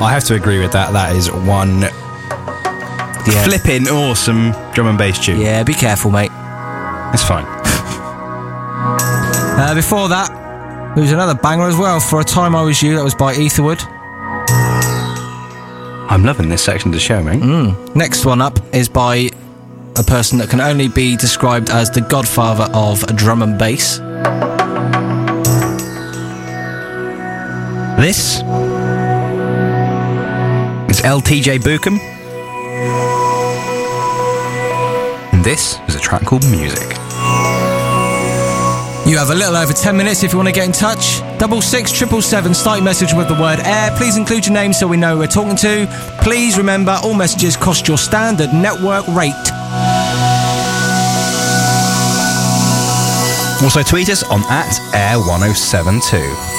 I 0.00 0.10
have 0.10 0.24
to 0.24 0.34
agree 0.34 0.60
with 0.60 0.72
that. 0.72 0.92
That 0.92 1.14
is 1.14 1.30
one 1.30 1.80
Yeah. 1.82 3.44
flipping 3.44 3.88
awesome 3.88 4.52
drum 4.72 4.88
and 4.88 4.98
bass 4.98 5.18
tune. 5.18 5.40
Yeah, 5.40 5.62
be 5.62 5.74
careful, 5.74 6.10
mate. 6.10 6.30
It's 7.14 7.22
fine. 7.22 7.46
Uh, 9.60 9.72
before 9.74 10.08
that, 10.08 10.30
there 10.98 11.04
was 11.04 11.12
another 11.12 11.36
banger 11.36 11.68
as 11.68 11.76
well. 11.76 12.00
For 12.00 12.20
a 12.20 12.24
Time 12.24 12.56
I 12.56 12.62
Was 12.64 12.82
You, 12.82 12.96
that 12.96 13.04
was 13.04 13.14
by 13.14 13.32
Etherwood. 13.32 13.80
I'm 16.10 16.24
loving 16.24 16.48
this 16.48 16.64
section 16.64 16.88
of 16.88 16.94
the 16.94 16.98
show, 16.98 17.22
mate. 17.22 17.40
Mm. 17.40 17.94
Next 17.94 18.26
one 18.26 18.42
up 18.42 18.58
is 18.74 18.88
by 18.88 19.30
a 19.94 20.02
person 20.02 20.38
that 20.38 20.50
can 20.50 20.60
only 20.60 20.88
be 20.88 21.16
described 21.16 21.70
as 21.70 21.88
the 21.88 22.00
godfather 22.00 22.68
of 22.74 23.06
drum 23.14 23.42
and 23.42 23.56
bass. 23.56 23.98
This 28.00 28.38
is 30.90 31.00
LTJ 31.02 31.60
Bukem. 31.60 32.00
And 35.32 35.44
this 35.44 35.78
is 35.86 35.94
a 35.94 36.00
track 36.00 36.24
called 36.24 36.44
Music. 36.50 37.07
You 39.08 39.16
have 39.16 39.30
a 39.30 39.34
little 39.34 39.56
over 39.56 39.72
10 39.72 39.96
minutes 39.96 40.22
if 40.22 40.32
you 40.32 40.38
want 40.38 40.48
to 40.48 40.52
get 40.52 40.66
in 40.66 40.72
touch. 40.72 41.20
Double 41.38 41.62
six 41.62 41.90
triple 41.90 42.20
seven, 42.20 42.52
start 42.52 42.76
your 42.80 42.84
message 42.84 43.14
with 43.14 43.26
the 43.26 43.40
word 43.40 43.58
air. 43.60 43.90
Please 43.96 44.18
include 44.18 44.44
your 44.44 44.52
name 44.52 44.74
so 44.74 44.86
we 44.86 44.98
know 44.98 45.14
who 45.14 45.20
we're 45.20 45.26
talking 45.26 45.56
to. 45.56 45.86
Please 46.20 46.58
remember 46.58 46.98
all 47.02 47.14
messages 47.14 47.56
cost 47.56 47.88
your 47.88 47.96
standard 47.96 48.52
network 48.52 49.08
rate. 49.08 49.32
Also 53.62 53.82
tweet 53.82 54.10
us 54.10 54.22
on 54.24 54.42
at 54.50 54.70
air1072. 54.92 56.57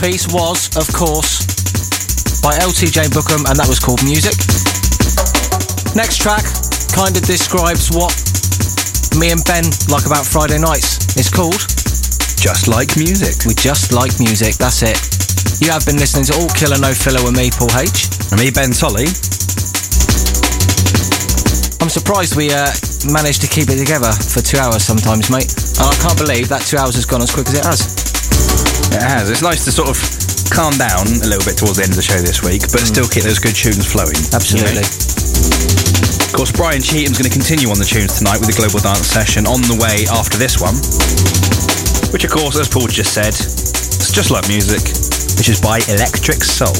Masterpiece 0.00 0.32
was, 0.32 0.72
of 0.80 0.88
course, 0.96 1.44
by 2.40 2.56
LTJ 2.56 3.12
Bukem, 3.12 3.44
and 3.44 3.56
that 3.60 3.68
was 3.68 3.76
called 3.76 4.00
Music. 4.00 4.32
Next 5.92 6.24
track 6.24 6.40
kind 6.96 7.12
of 7.12 7.20
describes 7.28 7.92
what 7.92 8.08
me 9.20 9.28
and 9.28 9.44
Ben 9.44 9.68
like 9.92 10.08
about 10.08 10.24
Friday 10.24 10.56
nights. 10.56 11.04
It's 11.20 11.28
called 11.28 11.60
Just 12.40 12.64
like 12.64 12.96
music. 12.96 13.44
We 13.44 13.52
Just 13.52 13.92
Like 13.92 14.16
Music. 14.16 14.56
That's 14.56 14.80
it. 14.80 14.96
You 15.60 15.68
have 15.68 15.84
been 15.84 16.00
listening 16.00 16.24
to 16.32 16.34
All 16.40 16.48
Killer 16.56 16.80
No 16.80 16.96
Filler 16.96 17.20
with 17.20 17.36
me, 17.36 17.52
Paul 17.52 17.68
H. 17.76 18.08
And 18.32 18.40
me, 18.40 18.48
Ben 18.48 18.72
Tolley. 18.72 19.04
I'm 21.84 21.92
surprised 21.92 22.40
we 22.40 22.48
uh, 22.48 22.72
managed 23.12 23.44
to 23.44 23.48
keep 23.52 23.68
it 23.68 23.76
together 23.76 24.16
for 24.16 24.40
two 24.40 24.56
hours 24.56 24.80
sometimes, 24.80 25.28
mate. 25.28 25.52
And 25.76 25.92
I 25.92 25.96
can't 26.00 26.16
believe 26.16 26.48
that 26.48 26.64
two 26.64 26.80
hours 26.80 26.96
has 26.96 27.04
gone 27.04 27.20
as 27.20 27.28
quick 27.28 27.52
as 27.52 27.60
it 27.60 27.68
has. 27.68 27.99
It 28.90 29.02
has. 29.02 29.30
It's 29.30 29.42
nice 29.42 29.64
to 29.64 29.72
sort 29.72 29.88
of 29.88 29.96
calm 30.50 30.74
down 30.74 31.06
a 31.22 31.28
little 31.30 31.46
bit 31.46 31.54
towards 31.54 31.78
the 31.78 31.86
end 31.86 31.94
of 31.94 32.00
the 32.00 32.04
show 32.04 32.18
this 32.18 32.42
week, 32.42 32.66
but 32.74 32.82
still 32.82 33.06
keep 33.06 33.22
those 33.22 33.38
good 33.38 33.54
tunes 33.54 33.86
flowing. 33.86 34.18
Absolutely. 34.34 34.82
Of 34.82 36.34
course, 36.34 36.50
Brian 36.50 36.82
Cheatham's 36.82 37.18
going 37.18 37.30
to 37.30 37.34
continue 37.34 37.70
on 37.70 37.78
the 37.78 37.86
tunes 37.86 38.18
tonight 38.18 38.42
with 38.42 38.50
the 38.50 38.58
Global 38.58 38.82
Dance 38.82 39.06
Session 39.06 39.46
on 39.46 39.62
the 39.70 39.78
way 39.78 40.10
after 40.10 40.38
this 40.38 40.58
one. 40.58 40.74
Which, 42.10 42.26
of 42.26 42.34
course, 42.34 42.58
as 42.58 42.66
Paul 42.66 42.90
just 42.90 43.14
said, 43.14 43.30
it's 43.30 44.10
just 44.10 44.34
like 44.34 44.50
music, 44.50 44.82
which 45.38 45.46
is 45.46 45.62
by 45.62 45.78
Electric 45.86 46.42
Soul. 46.42 46.74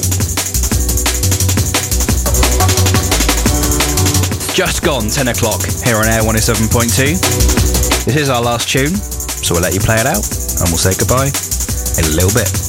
Just 4.50 4.82
gone 4.82 5.06
10 5.06 5.30
o'clock 5.30 5.62
here 5.86 5.96
on 5.96 6.10
Air 6.10 6.26
107.2. 6.26 8.04
This 8.04 8.16
is 8.16 8.28
our 8.28 8.42
last 8.42 8.68
tune, 8.68 8.98
so 9.46 9.54
we'll 9.54 9.62
let 9.62 9.74
you 9.74 9.80
play 9.80 10.02
it 10.02 10.06
out 10.10 10.26
and 10.58 10.66
we'll 10.74 10.82
say 10.82 10.90
goodbye 10.98 11.30
a 11.30 11.49
little 12.10 12.34
bit. 12.34 12.59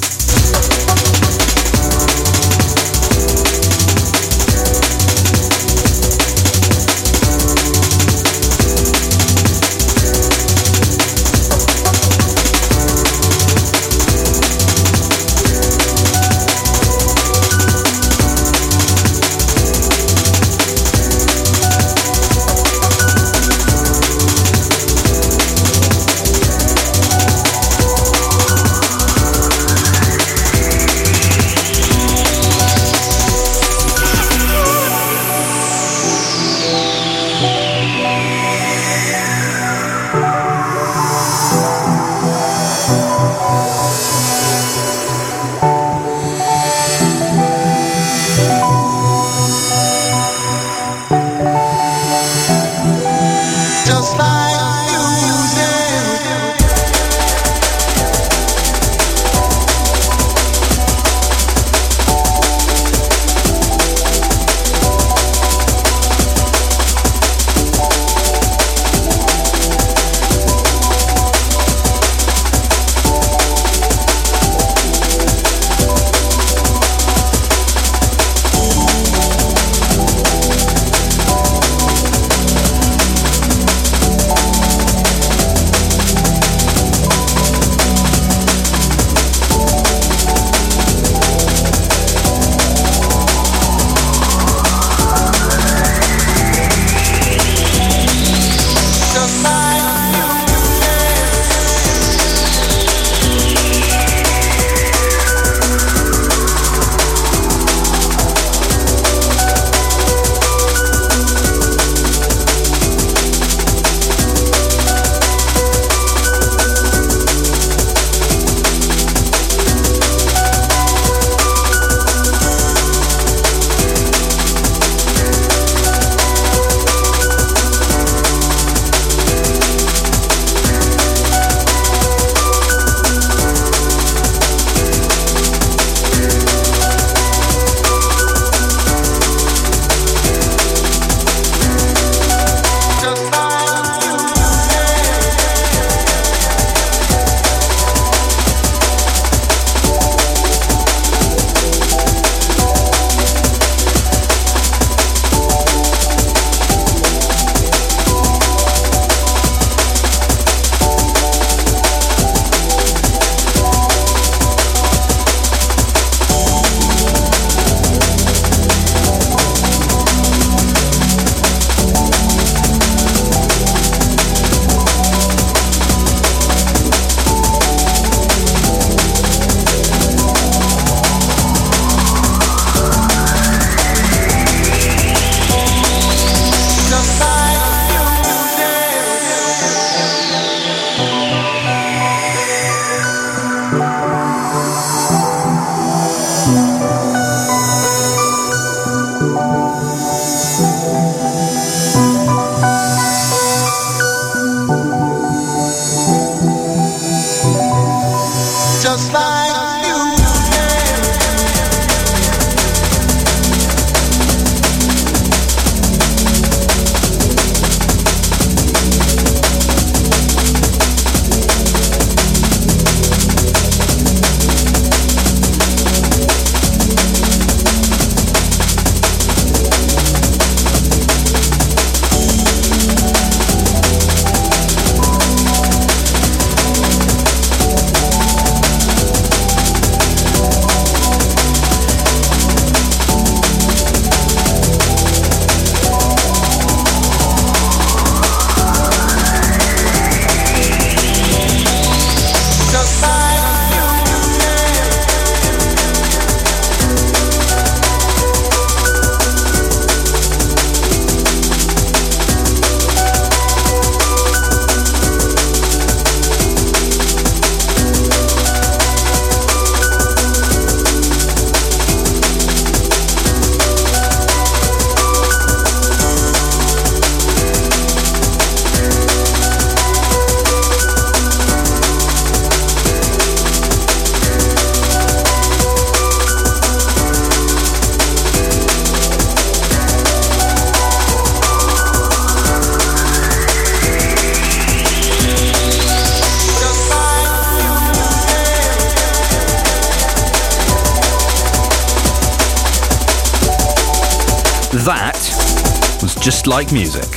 Like 306.52 306.74
music. 306.74 307.08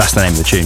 That's 0.00 0.16
the 0.16 0.24
name 0.24 0.32
of 0.32 0.38
the 0.40 0.48
tune. 0.48 0.64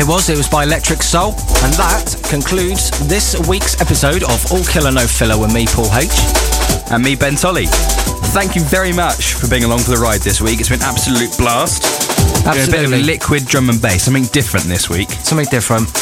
It 0.00 0.08
was, 0.08 0.32
it 0.32 0.36
was 0.40 0.48
by 0.48 0.64
Electric 0.64 1.02
Soul. 1.02 1.36
And 1.60 1.76
that 1.76 2.16
concludes 2.24 2.88
this 3.06 3.36
week's 3.46 3.78
episode 3.84 4.24
of 4.24 4.40
All 4.50 4.64
Killer 4.64 4.90
No 4.90 5.04
Filler 5.06 5.36
with 5.36 5.52
me, 5.52 5.68
Paul 5.68 5.92
H. 5.92 6.08
And 6.88 7.04
me, 7.04 7.14
Ben 7.14 7.36
Tolley. 7.36 7.68
Thank 8.32 8.56
you 8.56 8.64
very 8.64 8.94
much 8.94 9.34
for 9.34 9.46
being 9.46 9.64
along 9.64 9.80
for 9.80 9.90
the 9.92 10.00
ride 10.00 10.24
this 10.24 10.40
week. 10.40 10.58
It's 10.58 10.70
been 10.72 10.80
an 10.80 10.88
absolute 10.88 11.36
blast. 11.36 11.84
Doing 12.48 12.64
a 12.64 12.64
bit 12.64 12.80
Absolutely. 12.80 13.00
of 13.00 13.06
liquid 13.12 13.44
drum 13.44 13.68
and 13.68 13.76
bass, 13.76 14.04
something 14.08 14.24
different 14.32 14.64
this 14.64 14.88
week. 14.88 15.12
Something 15.20 15.46
different. 15.52 15.92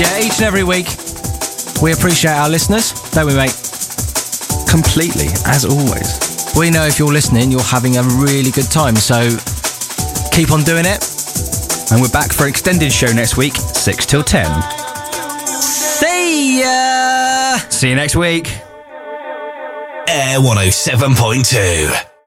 Yeah, 0.00 0.16
each 0.24 0.40
and 0.40 0.48
every 0.48 0.64
week, 0.64 0.88
we 1.84 1.92
appreciate 1.92 2.40
our 2.40 2.48
listeners, 2.48 2.96
don't 3.12 3.28
we, 3.28 3.36
mate? 3.36 3.52
Completely, 4.64 5.28
as 5.44 5.68
always. 5.68 6.16
We 6.56 6.72
know 6.72 6.88
if 6.88 6.98
you're 6.98 7.12
listening, 7.12 7.52
you're 7.52 7.68
having 7.68 8.00
a 8.00 8.02
really 8.16 8.50
good 8.50 8.72
time, 8.72 8.96
so 8.96 9.28
keep 10.36 10.52
on 10.52 10.62
doing 10.64 10.84
it. 10.84 11.02
And 11.90 12.02
we're 12.02 12.10
back 12.10 12.30
for 12.30 12.42
an 12.42 12.50
extended 12.50 12.92
show 12.92 13.10
next 13.10 13.38
week, 13.38 13.54
6 13.54 14.04
till 14.04 14.22
10. 14.22 14.44
See 15.46 16.60
ya! 16.60 17.56
See 17.70 17.88
you 17.88 17.94
next 17.94 18.16
week. 18.16 18.48
Air 20.08 20.38
107.2. 20.40 22.05